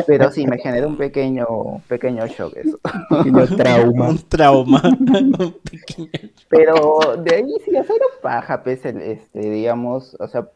Pero 0.06 0.30
sí, 0.30 0.46
me 0.46 0.58
generó 0.58 0.88
un 0.88 0.96
pequeño, 0.96 1.46
pequeño 1.88 2.26
shock 2.26 2.56
eso. 2.56 2.78
Sino 3.22 3.46
trauma. 3.46 4.08
Un 4.08 4.18
trauma. 4.28 4.82
Un 4.98 5.54
pequeño- 5.70 6.08
Pero 6.48 7.00
de 7.22 7.34
ahí 7.36 7.52
sí, 7.64 7.70
o 7.76 7.84
sea, 7.84 7.96
era 7.96 8.06
paja, 8.22 8.62
pues, 8.62 8.84
el, 8.86 9.00
este, 9.02 9.40
digamos, 9.50 10.16
o 10.18 10.28
sea, 10.28 10.48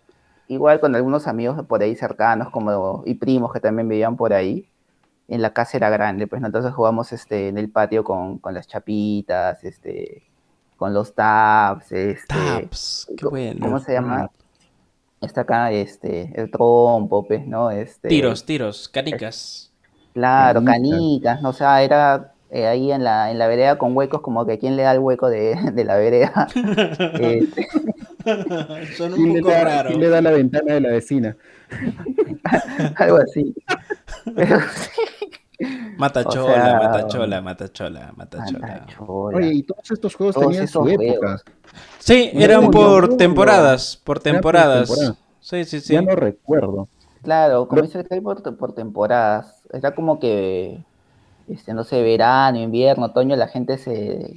igual 0.48 0.80
con 0.80 0.94
algunos 0.94 1.26
amigos 1.26 1.64
por 1.66 1.82
ahí 1.82 1.94
cercanos 1.94 2.50
como 2.50 3.02
y 3.06 3.14
primos 3.14 3.52
que 3.52 3.60
también 3.60 3.88
vivían 3.88 4.16
por 4.16 4.32
ahí, 4.32 4.66
en 5.28 5.40
la 5.42 5.52
casa 5.52 5.76
era 5.76 5.88
grande, 5.90 6.26
pues, 6.26 6.40
¿no? 6.40 6.46
entonces 6.48 6.72
jugamos 6.72 7.12
este, 7.12 7.48
en 7.48 7.58
el 7.58 7.70
patio 7.70 8.04
con, 8.04 8.38
con 8.38 8.54
las 8.54 8.66
chapitas, 8.66 9.62
este, 9.64 10.22
con 10.82 10.92
los 10.92 11.14
tabs, 11.14 11.92
este, 11.92 12.26
Taps. 12.26 13.06
Qué 13.16 13.24
bueno. 13.26 13.60
¿cómo 13.60 13.78
se 13.78 13.92
llama? 13.92 14.28
Está 15.20 15.42
acá, 15.42 15.70
este, 15.70 16.32
el 16.34 16.50
trompo, 16.50 17.24
pues, 17.24 17.46
¿no? 17.46 17.70
Este, 17.70 18.08
Tiros, 18.08 18.44
tiros, 18.44 18.88
canicas. 18.88 19.70
Claro, 20.12 20.64
Canicas. 20.64 21.40
¿no? 21.40 21.50
O 21.50 21.52
sea, 21.52 21.84
era 21.84 22.32
eh, 22.50 22.66
ahí 22.66 22.90
en 22.90 23.04
la, 23.04 23.30
en 23.30 23.38
la 23.38 23.46
vereda 23.46 23.78
con 23.78 23.96
huecos, 23.96 24.22
como 24.22 24.44
que 24.44 24.58
quién 24.58 24.74
le 24.74 24.82
da 24.82 24.90
el 24.90 24.98
hueco 24.98 25.30
de, 25.30 25.54
de 25.72 25.84
la 25.84 25.94
vereda. 25.98 26.48
Este, 27.20 27.68
Son 28.96 29.12
¿Quién 29.12 29.28
un 29.28 29.34
le, 29.34 29.40
poco 29.40 29.52
da, 29.52 29.62
raros. 29.64 29.90
quién 29.92 30.00
le 30.00 30.08
da 30.08 30.20
la 30.20 30.30
ventana 30.32 30.74
de 30.74 30.80
la 30.80 30.88
vecina? 30.90 31.36
algo 32.96 33.18
así. 33.18 33.54
Pero 34.34 34.58
Matachola, 35.96 36.42
O 36.42 36.54
sea, 36.54 36.74
matachola, 36.82 37.40
matachola, 37.42 38.12
matachola. 38.16 38.86
Oye, 39.06 39.52
y 39.54 39.62
todos 39.62 39.90
estos 39.90 40.14
juegos 40.14 40.34
Todos 40.34 40.48
tenían 40.48 40.68
su 40.68 40.80
esos 40.88 40.92
época. 40.92 41.18
juegos. 41.18 41.42
Sí, 41.98 42.30
No, 42.34 42.40
eran 42.40 42.70
por 42.70 43.10
yo- 43.10 43.16
temporadas, 43.16 43.96
por 43.96 44.16
por 44.16 44.22
temporadas. 44.22 44.88
temporada. 44.88 45.16
Sí, 45.40 45.64
sí, 45.64 45.80
sí. 45.80 45.92
Ya 45.94 46.02
no 46.02 46.14
recuerdo. 46.16 46.88
Claro, 47.22 47.68
como 47.68 47.82
dice 47.82 48.04
que 48.04 48.14
hay 48.14 48.20
por, 48.20 48.56
por 48.56 48.74
temporadas. 48.74 49.62
Era 49.72 49.94
como 49.94 50.18
que, 50.18 50.78
este, 51.48 51.72
no 51.74 51.84
sé, 51.84 52.02
verano, 52.02 52.58
invierno, 52.58 53.06
otoño, 53.06 53.36
la 53.36 53.48
gente 53.48 53.78
se... 53.78 54.34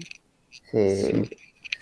se, 0.71 1.29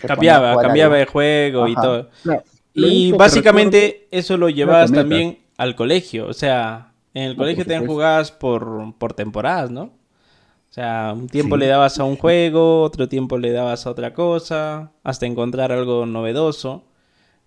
Cambiaba, 0.00 0.60
cambiaba 0.60 0.96
de 0.96 1.06
juego 1.06 1.66
y 1.68 1.74
todo. 1.74 2.08
No, 2.24 2.42
Y 2.74 3.12
básicamente 3.12 4.06
eso 4.10 4.36
lo 4.36 4.48
llevabas 4.50 4.92
también 4.92 5.38
al 5.56 5.76
colegio. 5.76 6.26
O 6.26 6.32
sea, 6.34 6.92
en 7.14 7.22
el 7.24 7.36
colegio 7.36 7.64
también 7.64 7.82
supuesto. 7.82 7.94
jugabas 7.94 8.32
por, 8.32 8.94
por 8.98 9.14
temporadas, 9.14 9.70
¿no? 9.70 9.82
O 9.84 10.72
sea, 10.74 11.12
un 11.16 11.28
tiempo 11.28 11.56
Sí. 11.56 11.60
le 11.60 11.68
dabas 11.68 11.98
a 12.00 12.04
un 12.04 12.16
juego, 12.16 12.82
otro 12.82 13.08
tiempo 13.08 13.38
le 13.38 13.52
dabas 13.52 13.86
a 13.86 13.90
otra 13.90 14.12
cosa, 14.14 14.92
hasta 15.04 15.26
encontrar 15.26 15.72
algo 15.72 16.06
novedoso. 16.06 16.84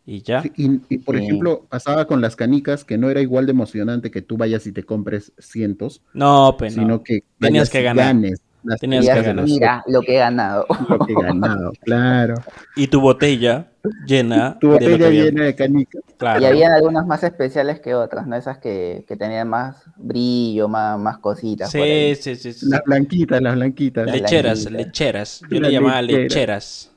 Y 0.05 0.21
ya. 0.21 0.41
Sí, 0.43 0.51
Y, 0.55 0.95
y, 0.95 0.97
por 0.99 1.17
Sí. 1.17 1.23
ejemplo, 1.23 1.65
pasaba 1.69 2.07
con 2.07 2.21
las 2.21 2.35
canicas 2.37 2.85
que 2.85 2.97
no 2.97 3.09
era 3.09 3.21
igual 3.21 3.45
de 3.45 3.51
emocionante 3.51 4.11
que 4.11 4.21
tú 4.21 4.37
vayas 4.37 4.65
y 4.67 4.71
te 4.71 4.83
compres 4.83 5.33
cientos, 5.37 6.01
No, 6.13 6.55
pues 6.57 6.75
no. 6.77 6.83
sino 6.83 7.03
que 7.03 7.23
Tenías 7.39 7.69
que 7.69 7.81
ganar. 7.83 8.05
ganes 8.07 8.41
Tenías 8.79 9.05
que 9.07 9.33
mira 9.33 9.83
lo 9.87 10.01
que 10.01 10.15
he 10.15 10.19
ganado. 10.19 10.65
lo 10.89 10.99
que 10.99 11.13
he 11.13 11.15
ganado, 11.15 11.71
claro. 11.83 12.35
Y 12.75 12.87
tu 12.87 12.99
botella 12.99 13.67
llena 14.05 14.57
Tu 14.59 14.67
de 14.67 14.73
lo 14.73 14.79
que 14.79 14.85
botella 14.89 15.07
había- 15.07 15.23
llena 15.25 15.43
de 15.45 15.55
canicas. 15.55 16.01
Claro. 16.17 16.41
Y 16.41 16.45
habían 16.45 16.71
algunas 16.73 17.05
más 17.07 17.23
especiales 17.23 17.79
que 17.79 17.95
otras, 17.95 18.27
¿no? 18.27 18.35
Esas 18.35 18.57
que, 18.57 19.05
que 19.07 19.15
tenían 19.15 19.47
más 19.47 19.77
brillo, 19.95 20.67
más, 20.67 20.99
más 20.99 21.19
cositas. 21.19 21.71
Sí, 21.71 22.15
sí, 22.19 22.35
sí, 22.35 22.51
sí. 22.53 22.65
Las 22.69 22.81
blanquitas, 22.83 23.41
las 23.41 23.55
blanquitas. 23.55 24.05
Le- 24.07 24.13
Lecheras, 24.19 24.69
lecheras. 24.69 25.41
Yo 25.49 25.59
La 25.61 25.67
le 25.67 25.73
llamaba 25.73 26.01
lechera. 26.01 26.23
lecheras. 26.23 26.91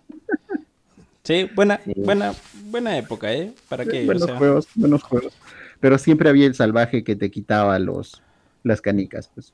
Sí, 1.22 1.48
buena, 1.54 1.78
Sí. 1.84 1.92
buena, 1.96 2.32
buena 2.64 2.96
época, 2.96 3.32
¿eh? 3.32 3.52
¿Para 3.68 3.84
qué? 3.84 4.02
O 4.02 4.06
buenos 4.06 4.24
sea, 4.24 4.36
juegos, 4.36 4.68
buenos 4.74 5.02
juegos. 5.02 5.32
Pero 5.78 5.98
siempre 5.98 6.28
había 6.30 6.46
el 6.46 6.54
salvaje 6.54 7.04
que 7.04 7.14
te 7.14 7.30
quitaba 7.30 7.78
los, 7.78 8.22
las 8.64 8.80
canicas. 8.80 9.30
Pues. 9.34 9.52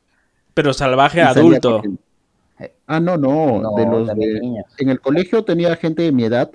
Pero 0.56 0.72
salvaje 0.72 1.20
adulto. 1.20 1.76
corriendo. 1.76 2.00
Ah, 2.86 2.98
no, 2.98 3.18
no, 3.18 3.60
No, 3.60 3.74
de 3.76 3.84
los 3.84 4.08
de-. 4.16 4.40
En 4.78 4.88
el 4.88 5.00
colegio 5.02 5.44
tenía 5.44 5.76
gente 5.76 6.00
de 6.02 6.12
mi 6.12 6.24
edad 6.24 6.50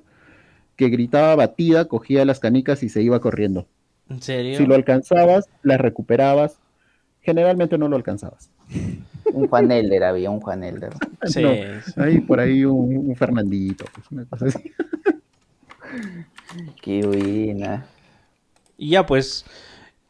que 0.76 0.90
gritaba 0.90 1.36
batida, 1.36 1.86
cogía 1.86 2.26
las 2.26 2.40
canicas 2.40 2.82
y 2.82 2.90
se 2.90 3.04
iba 3.04 3.20
corriendo. 3.22 3.68
¿En 4.10 4.20
serio? 4.20 4.58
Si 4.58 4.66
lo 4.66 4.74
alcanzabas, 4.74 5.48
las 5.62 5.80
recuperabas. 5.80 6.58
Generalmente 7.22 7.78
no 7.78 7.88
lo 7.90 7.96
alcanzabas. 7.96 8.50
Un 9.32 9.48
Juan 9.48 9.72
Elder 9.72 10.04
había, 10.04 10.32
un 10.32 10.40
Juan 10.42 10.64
Elder. 10.64 10.94
Sí, 11.26 11.44
No, 11.44 11.52
sí. 11.54 11.94
Ahí 11.98 12.20
por 12.22 12.40
ahí 12.40 12.66
un, 12.66 12.98
un 13.10 13.16
Fernandito, 13.16 13.86
pues, 13.94 14.08
una 14.10 14.26
cosa 14.26 14.48
así. 14.48 14.72
Qué 16.82 17.06
buena. 17.06 17.86
Y 18.80 18.90
ya, 18.90 19.06
pues, 19.06 19.46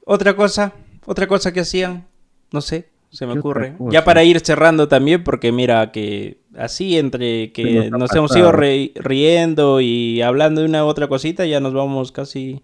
otra 0.06 0.34
cosa, 0.34 0.72
otra 1.06 1.28
cosa 1.28 1.52
que 1.52 1.60
hacían, 1.60 2.06
no 2.54 2.62
sé, 2.62 2.88
se 3.12 3.28
me 3.28 3.34
¿Qué 3.34 3.40
ocurre. 3.40 3.76
Ya 3.90 4.06
para 4.06 4.24
ir 4.24 4.40
cerrando 4.40 4.88
también, 4.88 5.24
porque 5.24 5.52
mira 5.52 5.92
que 5.92 6.40
así 6.56 6.98
entre 6.98 7.52
que 7.52 7.90
nos 7.92 8.16
hemos 8.16 8.36
ido 8.36 8.52
riendo 8.54 9.82
y 9.82 10.22
hablando 10.22 10.62
de 10.62 10.68
una 10.68 10.86
u 10.86 10.88
otra 10.88 11.08
cosita, 11.10 11.46
ya 11.46 11.60
nos 11.60 11.74
vamos 11.74 12.12
casi 12.14 12.62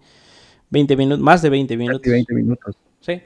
20 0.70 0.96
minutos, 0.96 1.20
más 1.20 1.42
de 1.42 1.50
20 1.50 1.76
minutos. 1.76 2.00
Casi 2.00 2.10
20 2.12 2.34
minutos. 2.34 2.76
Sí. 3.00 3.20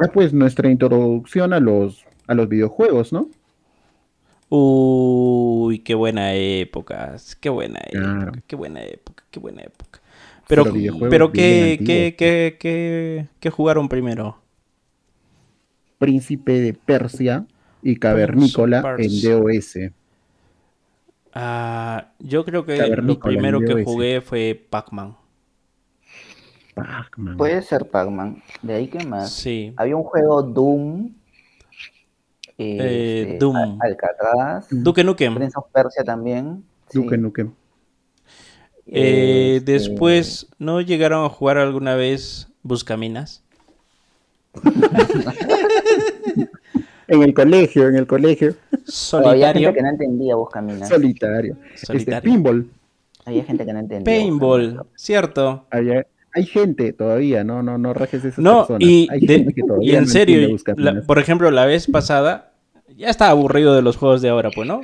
Ya 0.00 0.12
pues 0.12 0.32
nuestra 0.34 0.70
introducción 0.70 1.54
a 1.54 1.60
los, 1.60 2.04
a 2.26 2.34
los 2.34 2.48
videojuegos, 2.48 3.12
¿no? 3.14 3.28
Uy, 4.48 5.80
qué 5.80 5.94
buena 5.94 6.34
época, 6.34 7.16
qué 7.40 7.48
buena 7.48 7.80
Claro. 7.90 8.22
época, 8.28 8.42
qué 8.46 8.56
buena 8.56 8.82
época, 8.84 9.24
qué 9.30 9.40
buena 9.40 9.62
época. 9.62 10.00
Pero, 10.48 10.64
Pero 10.64 10.98
pero 11.10 11.32
¿qué, 11.32 11.80
qué, 11.84 12.14
qué, 12.16 12.56
qué, 12.60 13.26
qué 13.40 13.50
jugaron 13.50 13.88
primero? 13.88 14.38
Príncipe 15.98 16.60
de 16.60 16.72
Persia 16.74 17.46
y 17.82 17.96
Cavernícola 17.96 18.96
en 18.98 19.20
DOS. 19.22 19.78
Ah, 21.32 22.12
yo 22.18 22.44
creo 22.44 22.64
que 22.64 22.76
lo 22.96 23.18
primero 23.20 23.60
que 23.60 23.84
jugué 23.84 24.20
fue 24.20 24.66
Pac-Man. 24.70 25.16
Pac-Man. 26.74 27.36
Puede 27.36 27.62
ser 27.62 27.88
Pac-Man. 27.88 28.42
De 28.62 28.74
ahí 28.74 28.88
que 28.88 29.04
más. 29.04 29.30
Sí. 29.32 29.72
Había 29.76 29.96
un 29.96 30.02
juego 30.04 30.42
Doom. 30.42 31.10
Eh, 32.58 33.22
este, 33.28 33.38
Doom. 33.38 33.56
Al- 33.56 33.78
Alcatraz. 33.80 34.66
Duke 34.70 35.04
Nukem. 35.04 35.34
Prince 35.34 35.54
of 35.58 35.66
Persia 35.72 36.04
también. 36.04 36.64
sí. 36.88 36.98
Duke 36.98 37.18
Nukem. 37.18 37.52
Eh, 38.86 39.56
Este, 39.56 39.72
Después, 39.72 40.48
¿no 40.58 40.80
llegaron 40.80 41.24
a 41.24 41.28
jugar 41.28 41.58
alguna 41.58 41.96
vez 41.96 42.48
Buscaminas? 42.62 43.42
En 47.08 47.22
el 47.22 47.34
colegio, 47.34 47.86
en 47.88 47.94
el 47.96 48.06
colegio. 48.06 48.48
había 48.72 48.82
Solitario. 48.86 49.68
gente 49.68 49.76
que 49.78 49.82
no 49.82 49.88
entendía 49.90 50.34
Buscaminas. 50.34 50.88
Solitario. 50.88 51.56
Este, 51.72 51.86
Solitario. 51.86 52.32
pinball. 52.32 52.66
Había 53.24 53.44
gente 53.44 53.64
que 53.64 53.72
no 53.72 53.78
entendía. 53.78 54.04
Paintball, 54.04 54.80
cierto. 54.96 55.66
Había- 55.70 56.04
hay 56.32 56.44
gente 56.46 56.92
todavía, 56.92 57.44
no, 57.44 57.62
no, 57.62 57.78
no 57.78 57.94
rajes 57.94 58.24
esas 58.24 58.38
No, 58.40 58.58
personas. 58.66 58.82
y, 58.88 59.06
Hay 59.10 59.20
de- 59.20 59.34
gente 59.36 59.54
que 59.54 59.62
todavía 59.62 59.92
y 59.92 59.96
en 59.96 60.02
no 60.02 60.08
serio, 60.08 60.56
la- 60.76 61.00
por 61.02 61.18
ejemplo, 61.20 61.50
la 61.52 61.64
vez 61.64 61.86
pasada, 61.86 62.52
ya 62.96 63.08
estaba 63.08 63.30
aburrido 63.30 63.74
de 63.74 63.82
los 63.82 63.96
juegos 63.96 64.20
de 64.20 64.28
ahora, 64.28 64.50
pues, 64.54 64.66
¿no? 64.66 64.80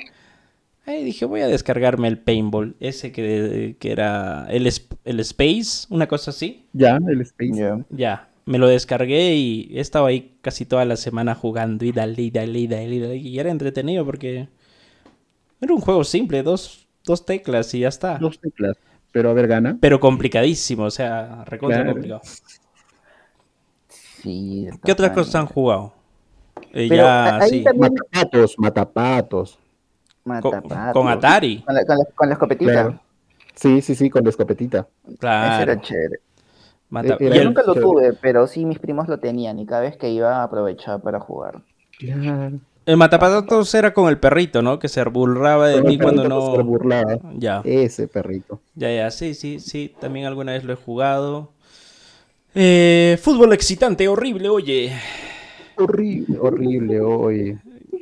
Ahí 0.87 1.05
dije, 1.05 1.25
voy 1.25 1.41
a 1.43 1.47
descargarme 1.49 2.09
el 2.09 2.19
Paintball, 2.19 2.75
ese 2.81 3.13
que, 3.13 3.77
que 3.79 3.93
era 3.93 4.47
el, 4.49 4.69
el 5.05 5.21
Space, 5.21 5.87
una 5.91 6.07
cosa 6.09 6.31
así. 6.31 6.67
Ya, 6.73 6.99
el 7.09 7.21
Space. 7.21 7.53
Ya. 7.55 7.79
Ya, 7.91 8.29
me 8.45 8.59
lo 8.59 8.67
descargué 8.69 9.35
y 9.35 9.71
he 9.77 9.81
estado 9.81 10.07
ahí 10.07 10.37
casi 10.43 10.65
toda 10.67 10.85
la 10.85 10.97
semana 10.97 11.35
jugando 11.35 11.85
y 11.85 11.93
dale, 11.93 12.21
y 12.23 12.31
dale, 12.31 12.59
y 12.59 12.67
dale, 12.67 12.95
y 12.95 12.99
dale, 13.01 13.17
y 13.17 13.39
era 13.39 13.51
entretenido 13.51 14.05
porque 14.05 14.49
era 15.61 15.75
un 15.75 15.81
juego 15.81 16.03
simple, 16.05 16.43
dos, 16.43 16.87
dos 17.05 17.25
teclas 17.25 17.73
y 17.75 17.81
ya 17.81 17.89
está. 17.89 18.19
Dos 18.19 18.39
teclas. 18.41 18.77
Pero 19.13 19.31
a 19.31 19.35
ver, 19.35 19.47
gana. 19.47 19.77
Pero 19.81 20.01
complicadísimo, 20.01 20.85
o 20.85 20.91
sea, 20.91 21.45
recontra 21.45 21.79
Claro. 21.83 21.93
complicado. 21.93 22.21
Sí, 24.23 24.69
¿Qué 24.85 24.93
otras 24.93 25.11
cosas 25.13 25.35
han 25.35 25.47
jugado? 25.47 25.93
Eh, 26.73 26.87
Pero 26.89 26.97
ya, 27.05 27.41
sí. 27.49 27.63
también- 27.63 27.93
Matapatos, 27.95 28.55
matapatos. 28.59 29.59
Con, 30.25 30.33
Matapatos. 30.35 30.93
con 30.93 31.09
Atari. 31.09 31.63
Con, 31.63 31.75
la- 31.75 31.85
con 31.85 31.99
las- 31.99 32.07
con 32.15 32.29
las 32.29 32.37
escopetitas. 32.37 32.73
Claro. 32.75 33.01
Sí, 33.55 33.83
sí, 33.83 33.95
sí, 33.95 34.09
con 34.09 34.23
la 34.25 34.31
escopetita. 34.31 34.87
Ese 35.07 35.17
Claro. 35.19 35.63
era 35.73 35.81
chévere. 35.81 36.21
Mata- 36.93 37.15
Eh, 37.19 37.29
Yo 37.29 37.33
el- 37.33 37.45
nunca 37.47 37.63
lo 37.67 37.75
tuve, 37.75 38.13
pero 38.13 38.47
sí 38.47 38.65
mis 38.65 38.79
primos 38.79 39.09
lo 39.09 39.19
tenían 39.19 39.59
y 39.59 39.67
cada 39.67 39.81
vez 39.83 39.97
que 39.97 40.11
iba 40.11 40.43
aprovechaba 40.45 40.99
para 41.03 41.19
jugar. 41.19 41.63
Claro. 41.99 42.59
El 42.85 42.97
matapatatos 42.97 43.73
era 43.77 43.95
con 43.95 44.09
el 44.09 44.19
perrito, 44.19 44.61
¿no? 44.61 44.79
Que 44.81 44.89
se 44.89 45.05
burlaba 45.05 45.69
de 45.69 45.83
mí 45.83 45.99
cuando 45.99 46.23
que 46.23 46.29
se 46.29 46.35
no. 46.35 46.65
burlaba. 46.65 47.17
Ya, 47.37 47.61
Ese 47.65 48.09
perrito. 48.09 48.61
ya, 48.75 48.93
ya, 48.93 49.11
sí, 49.11 49.35
sí, 49.35 49.61
sí. 49.61 49.95
También 50.01 50.27
alguna 50.27 50.53
vez 50.53 50.65
lo 50.65 50.73
he 50.73 50.77
jugado. 50.77 51.51
Eh, 52.55 53.19
fútbol 53.23 53.53
excitante, 53.53 54.09
horrible, 54.09 54.49
oye. 54.49 54.93
Horrible, 55.77 56.39
horrible, 56.41 57.01
oye. 57.01 57.59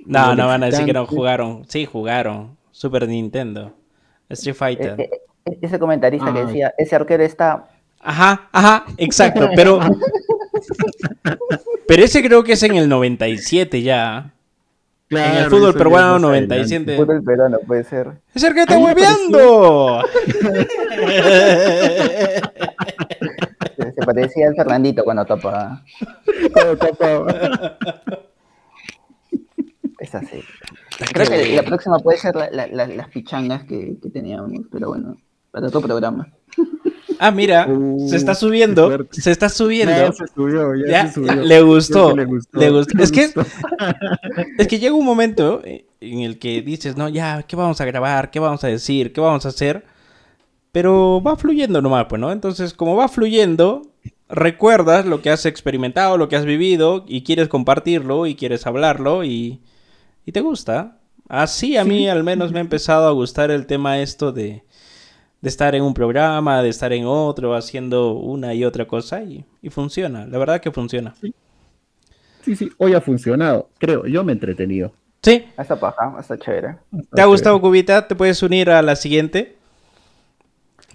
No, 0.07 0.21
Fútbol 0.23 0.37
no 0.39 0.47
van 0.47 0.63
a 0.63 0.67
decir 0.67 0.87
que 0.87 0.93
no 0.93 1.07
jugaron. 1.07 1.65
Sí, 1.69 1.85
jugaron. 1.87 2.57
Super 2.73 3.07
Nintendo. 3.07 3.73
Street 4.31 4.57
Fighter. 4.57 5.01
E- 5.01 5.11
e- 5.45 5.59
ese 5.63 5.79
comentarista 5.79 6.33
que 6.33 6.47
decía, 6.47 6.75
ese 6.79 6.97
arquero 6.97 7.23
está... 7.23 7.69
Ajá, 8.01 8.49
ajá, 8.53 8.85
exacto, 8.97 9.49
pero. 9.55 9.81
Pero 11.87 12.05
ese 12.05 12.23
creo 12.23 12.45
que 12.45 12.53
es 12.53 12.63
en 12.63 12.77
el 12.77 12.89
97 12.89 13.83
ya. 13.83 14.33
en 15.11 15.19
el 15.19 15.51
fútbol 15.51 15.75
peruano 15.75 16.33
ya 16.33 16.41
más 16.41 16.53
adelante. 16.53 16.55
97. 16.57 16.97
Fútbol 16.97 17.23
peruano, 17.25 17.59
puede 17.67 17.83
ser. 17.83 18.13
¡Es 18.33 18.45
el 18.45 18.55
que 18.55 18.61
está 18.61 18.79
hueveando! 18.79 20.03
Se, 23.77 24.03
parecía 24.07 24.49
al 24.49 24.55
Fernandito 24.55 25.03
cuando 25.05 25.25
tapa. 25.25 25.83
Todo 26.55 26.77
tapado. 26.77 27.27
Es 29.99 30.15
así. 30.15 30.43
Creo 31.13 31.27
que 31.27 31.57
la 31.57 31.63
próxima 31.63 31.99
puede 31.99 32.19
ser 32.19 32.37
la- 32.37 32.51
la- 32.51 32.67
la- 32.69 32.87
las 32.87 33.09
pichangas 33.09 33.65
que, 33.65 33.97
que 34.03 34.11
teníamos, 34.11 34.51
pero 34.71 34.89
bueno, 34.89 35.17
para 35.51 35.67
otro 35.69 35.81
programa. 35.81 36.29
Ah, 37.19 37.31
mira, 37.31 37.67
Uh, 37.69 38.09
se 38.09 38.17
está 38.17 38.35
subiendo. 38.35 39.07
Se 39.11 39.31
está 39.31 39.49
subiendo. 39.51 39.93
Ya 39.95 40.13
se 40.13 40.27
subió, 40.35 40.75
ya, 40.75 40.87
Ya, 40.91 41.07
se 41.09 41.15
subió. 41.15 41.35
le 41.35 41.61
gustó, 41.63 42.17
le 42.17 42.25
gustó. 42.25 42.59
le 42.59 43.03
Es 43.05 43.13
que- 43.13 43.27
gustó. 43.27 43.43
Es 44.59 44.67
que 44.69 44.79
llega 44.79 44.95
un 44.95 45.05
momento 45.05 45.61
eh, 45.65 45.85
en 46.01 46.21
el 46.21 46.39
que 46.39 46.63
dices, 46.63 46.97
no, 46.97 47.09
ya, 47.11 47.43
¿qué 47.43 47.57
vamos 47.57 47.81
a 47.81 47.85
grabar? 47.85 48.31
¿Qué 48.31 48.41
vamos 48.41 48.65
a 48.65 48.69
decir? 48.69 49.13
¿Qué 49.13 49.21
vamos 49.21 49.45
a 49.45 49.51
hacer? 49.51 49.85
Pero 50.73 51.21
va 51.23 51.37
fluyendo 51.37 51.83
nomás, 51.83 52.07
pues, 52.09 52.21
¿no? 52.21 52.33
Entonces, 52.33 52.73
como 52.73 52.97
va 52.97 53.09
fluyendo, 53.09 53.83
recuerdas 54.29 55.05
lo 55.05 55.21
que 55.21 55.31
has 55.31 55.45
experimentado, 55.45 56.17
lo 56.17 56.29
que 56.29 56.37
has 56.37 56.45
vivido, 56.47 57.05
y 57.07 57.23
quieres 57.23 57.49
compartirlo, 57.49 58.27
y 58.27 58.35
quieres 58.37 58.67
hablarlo, 58.67 59.25
y, 59.25 59.61
y 60.25 60.33
te 60.33 60.41
gusta. 60.41 60.99
Así 61.29 61.77
a 61.77 61.85
mí 61.85 62.09
al 62.09 62.25
menos 62.25 62.51
me 62.53 62.59
ha 62.59 62.63
empezado 62.63 63.07
a 63.09 63.13
gustar 63.13 63.51
el 63.51 63.67
tema 63.67 64.01
esto 64.01 64.33
de, 64.33 64.65
de 65.41 65.49
estar 65.49 65.75
en 65.75 65.83
un 65.83 65.95
programa, 65.95 66.63
de 66.63 66.69
estar 66.69 66.93
en 66.93 67.05
otro, 67.07 67.55
haciendo 67.55 68.13
una 68.13 68.55
y 68.55 68.65
otra 68.65 68.87
cosa, 68.87 69.23
y, 69.23 69.45
y 69.63 69.71
funciona, 69.71 70.27
la 70.27 70.39
verdad 70.39 70.61
que 70.61 70.71
funciona. 70.71 71.15
Sí, 72.43 72.57
sí, 72.57 72.71
hoy 72.79 72.95
ha 72.95 73.01
funcionado. 73.01 73.69
Creo, 73.79 74.07
yo 74.07 74.25
me 74.25 74.33
he 74.33 74.35
entretenido. 74.35 74.93
Sí, 75.23 75.45
Esta 75.59 75.79
paja, 75.79 76.17
está 76.19 76.39
chévere. 76.39 76.77
¿Te 77.13 77.21
ha 77.21 77.27
gustado, 77.27 77.61
Cubita? 77.61 78.09
¿Te 78.09 78.15
puedes 78.15 78.43
unir 78.43 78.71
a 78.71 78.81
la 78.81 78.97
siguiente? 78.97 79.59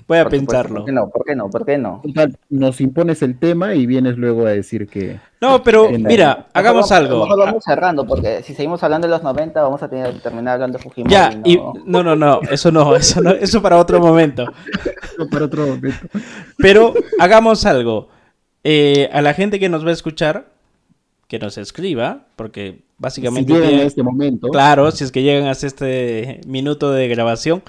Voy 0.07 0.19
a 0.19 0.23
Por 0.23 0.31
supuesto, 0.33 0.51
pensarlo. 0.51 0.75
¿Por 0.77 0.85
qué 0.85 0.91
no? 0.91 1.09
¿Por 1.09 1.25
qué 1.25 1.35
no? 1.35 1.49
¿Por 1.49 1.65
qué 1.65 1.77
no? 1.79 2.01
Nos 2.49 2.79
impones 2.79 3.23
el 3.23 3.39
tema 3.39 3.73
y 3.73 3.87
vienes 3.87 4.17
luego 4.17 4.45
a 4.45 4.51
decir 4.51 4.87
que. 4.87 5.19
No, 5.41 5.63
pero 5.63 5.89
mira, 5.89 6.47
hagamos 6.53 6.89
vamos- 6.89 6.91
algo. 6.91 7.19
Mejor 7.25 7.39
vamos 7.39 7.63
cerrando, 7.63 8.05
porque 8.05 8.43
si 8.43 8.53
seguimos 8.53 8.83
hablando 8.83 9.07
de 9.07 9.11
los 9.13 9.23
90, 9.23 9.63
vamos 9.63 9.81
a 9.81 9.89
tener 9.89 10.13
que 10.13 10.19
terminar 10.19 10.55
hablando 10.55 10.77
de 10.77 10.83
Fujimori. 10.83 11.11
Ya, 11.11 11.31
¿no? 11.31 11.41
y 11.43 11.59
no, 11.85 12.03
no, 12.03 12.15
no, 12.15 12.39
eso 12.51 12.71
no, 12.71 12.95
eso 12.95 13.19
no, 13.21 13.31
eso 13.31 13.61
para 13.61 13.77
otro 13.77 13.99
momento. 13.99 14.45
Para 15.31 15.45
otro 15.45 15.65
momento. 15.65 16.07
Pero 16.57 16.93
hagamos 17.19 17.65
algo. 17.65 18.09
Eh, 18.63 19.09
a 19.13 19.21
la 19.21 19.33
gente 19.33 19.59
que 19.59 19.69
nos 19.69 19.85
va 19.85 19.89
a 19.89 19.93
escuchar, 19.93 20.54
que 21.27 21.39
nos 21.39 21.57
escriba, 21.57 22.27
porque 22.35 22.77
Si 22.77 22.83
básicamente 22.97 23.51
llegan 23.53 23.67
tiene- 23.69 23.83
a 23.83 23.85
este 23.87 24.03
momento. 24.03 24.47
Claro, 24.49 24.91
si 24.91 25.03
es 25.03 25.11
que 25.11 25.23
llegan 25.23 25.47
hasta 25.47 25.67
este 25.67 26.41
minuto 26.47 26.91
de 26.91 27.07
grabación, 27.07 27.63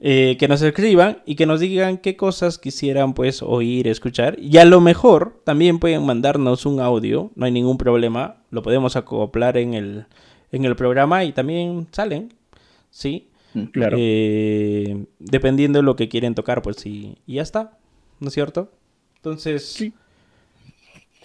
eh, 0.00 0.36
que 0.38 0.46
nos 0.46 0.62
escriban 0.62 1.22
y 1.26 1.34
que 1.34 1.46
nos 1.46 1.58
digan 1.60 1.98
qué 1.98 2.16
cosas 2.16 2.58
quisieran 2.58 3.14
pues 3.14 3.42
oír, 3.42 3.88
escuchar. 3.88 4.38
Y 4.38 4.58
a 4.58 4.64
lo 4.64 4.80
mejor 4.80 5.40
también 5.44 5.78
pueden 5.80 6.04
mandarnos 6.06 6.66
un 6.66 6.78
audio, 6.80 7.32
no 7.34 7.46
hay 7.46 7.50
ningún 7.52 7.78
problema, 7.78 8.36
lo 8.50 8.62
podemos 8.62 8.94
acoplar 8.94 9.56
en 9.56 9.74
el, 9.74 10.04
en 10.52 10.64
el 10.64 10.76
programa 10.76 11.24
y 11.24 11.32
también 11.32 11.88
salen, 11.90 12.32
¿sí? 12.90 13.28
Claro. 13.72 13.96
Eh, 13.98 15.06
dependiendo 15.18 15.80
de 15.80 15.82
lo 15.82 15.96
que 15.96 16.08
quieren 16.08 16.34
tocar, 16.36 16.62
pues 16.62 16.76
sí, 16.76 17.16
y 17.26 17.34
ya 17.34 17.42
está, 17.42 17.76
¿no 18.20 18.28
es 18.28 18.34
cierto? 18.34 18.70
Entonces, 19.16 19.64
Sí. 19.66 19.92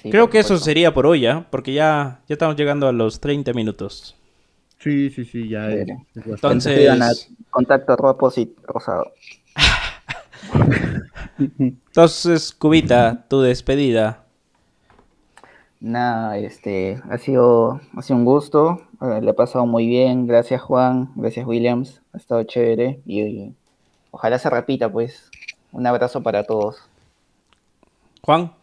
Sí, 0.03 0.09
creo 0.11 0.29
que 0.29 0.39
eso 0.39 0.57
sería 0.57 0.93
por 0.93 1.05
hoy, 1.07 1.21
¿ya? 1.21 1.47
Porque 1.49 1.73
ya, 1.73 2.19
ya 2.27 2.33
estamos 2.33 2.55
llegando 2.55 2.87
a 2.87 2.91
los 2.91 3.19
30 3.19 3.53
minutos. 3.53 4.15
Sí, 4.79 5.09
sí, 5.09 5.23
sí, 5.23 5.47
ya 5.47 5.69
es, 5.71 5.87
es. 6.15 6.25
Entonces- 6.27 7.29
contacto 7.49 7.93
arroba 7.93 8.17
posit 8.17 8.51
rosado. 8.67 9.13
Entonces, 11.57 12.51
Cubita, 12.53 13.25
tu 13.29 13.41
despedida. 13.41 14.25
Nada, 15.79 16.37
este, 16.37 17.01
ha 17.09 17.17
sido, 17.17 17.81
ha 17.95 18.01
sido 18.01 18.17
un 18.17 18.25
gusto, 18.25 18.81
eh, 19.01 19.19
le 19.21 19.31
he 19.31 19.33
pasado 19.33 19.65
muy 19.65 19.85
bien, 19.85 20.27
gracias 20.27 20.61
Juan, 20.61 21.11
gracias 21.15 21.45
Williams, 21.45 22.01
ha 22.13 22.17
estado 22.17 22.41
chévere 22.43 23.01
y, 23.05 23.21
y 23.21 23.53
ojalá 24.11 24.39
se 24.39 24.49
repita 24.49 24.89
pues. 24.89 25.29
Un 25.73 25.85
abrazo 25.87 26.21
para 26.23 26.43
todos. 26.45 26.77
Juan, 28.21 28.53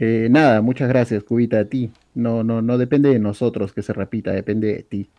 Eh, 0.00 0.28
nada, 0.30 0.62
muchas 0.62 0.88
gracias, 0.88 1.22
Cubita, 1.24 1.60
a 1.60 1.64
ti. 1.66 1.92
No, 2.14 2.42
no, 2.42 2.62
no 2.62 2.78
depende 2.78 3.10
de 3.10 3.18
nosotros 3.18 3.72
que 3.72 3.82
se 3.82 3.92
repita, 3.92 4.32
depende 4.32 4.74
de 4.74 4.82
ti. 4.82 5.10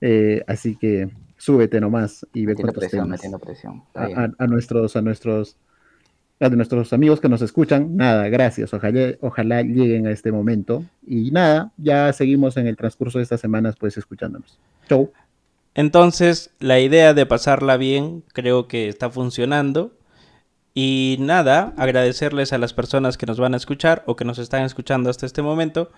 Eh, 0.00 0.42
así 0.46 0.76
que 0.76 1.08
súbete 1.38 1.80
nomás 1.80 2.26
y 2.34 2.40
ve 2.40 2.52
Metiendo 2.52 2.62
cuántos 2.72 2.80
presión, 2.82 3.04
temas. 3.04 3.18
metiendo 3.20 3.38
presión. 3.38 3.82
A, 3.94 4.04
a- 4.04 4.32
a 4.38 4.46
nuestros, 4.46 4.96
a 4.96 5.02
nuestros, 5.02 5.56
a 6.40 6.48
nuestros 6.50 6.92
amigos 6.92 7.20
que 7.20 7.28
nos 7.28 7.40
escuchan, 7.40 7.96
nada, 7.96 8.28
gracias. 8.28 8.74
Ojalá, 8.74 9.12
ojalá 9.20 9.62
lleguen 9.62 10.06
a 10.06 10.10
este 10.10 10.32
momento. 10.32 10.84
Y 11.06 11.30
nada, 11.30 11.72
ya 11.76 12.12
seguimos 12.12 12.56
en 12.56 12.66
el 12.66 12.76
transcurso 12.76 13.18
de 13.18 13.22
estas 13.24 13.40
semanas, 13.40 13.76
pues 13.78 13.96
escuchándonos. 13.96 14.58
Chau. 14.88 15.12
entonces 15.74 16.50
la 16.58 16.80
idea 16.80 17.14
de 17.14 17.26
pasarla 17.26 17.76
bien 17.76 18.22
creo 18.32 18.66
que 18.68 18.88
está 18.88 19.08
funcionando. 19.10 19.92
Y 20.78 21.16
nada, 21.20 21.72
agradecerles 21.78 22.52
a 22.52 22.58
las 22.58 22.74
personas 22.74 23.16
que 23.16 23.24
nos 23.24 23.40
van 23.40 23.54
a 23.54 23.56
escuchar 23.56 24.02
o 24.04 24.14
que 24.14 24.26
nos 24.26 24.36
están 24.36 24.62
escuchando 24.62 25.08
hasta 25.08 25.24
este 25.24 25.40
momento. 25.40 25.90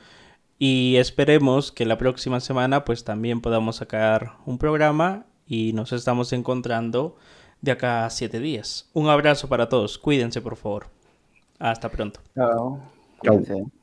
Y 0.57 0.95
esperemos 0.99 1.73
que 1.73 1.85
la 1.85 1.99
próxima 1.99 2.39
semana 2.39 2.85
pues 2.85 3.03
también 3.03 3.41
podamos 3.41 3.75
sacar 3.75 4.35
un 4.47 4.57
programa 4.57 5.27
y 5.49 5.73
nos 5.73 5.93
estamos 5.93 6.33
encontrando 6.33 7.17
de 7.61 7.73
acá 7.73 8.07
a 8.07 8.11
siete 8.11 8.39
días. 8.39 8.89
Un 8.93 9.09
abrazo 9.09 9.49
para 9.49 9.69
todos, 9.69 9.99
cuídense 9.99 10.41
por 10.41 10.55
favor. 10.55 10.87
Hasta 11.59 11.89
pronto. 11.89 12.21
Chao. 12.37 12.81
Cuídense. 13.19 13.78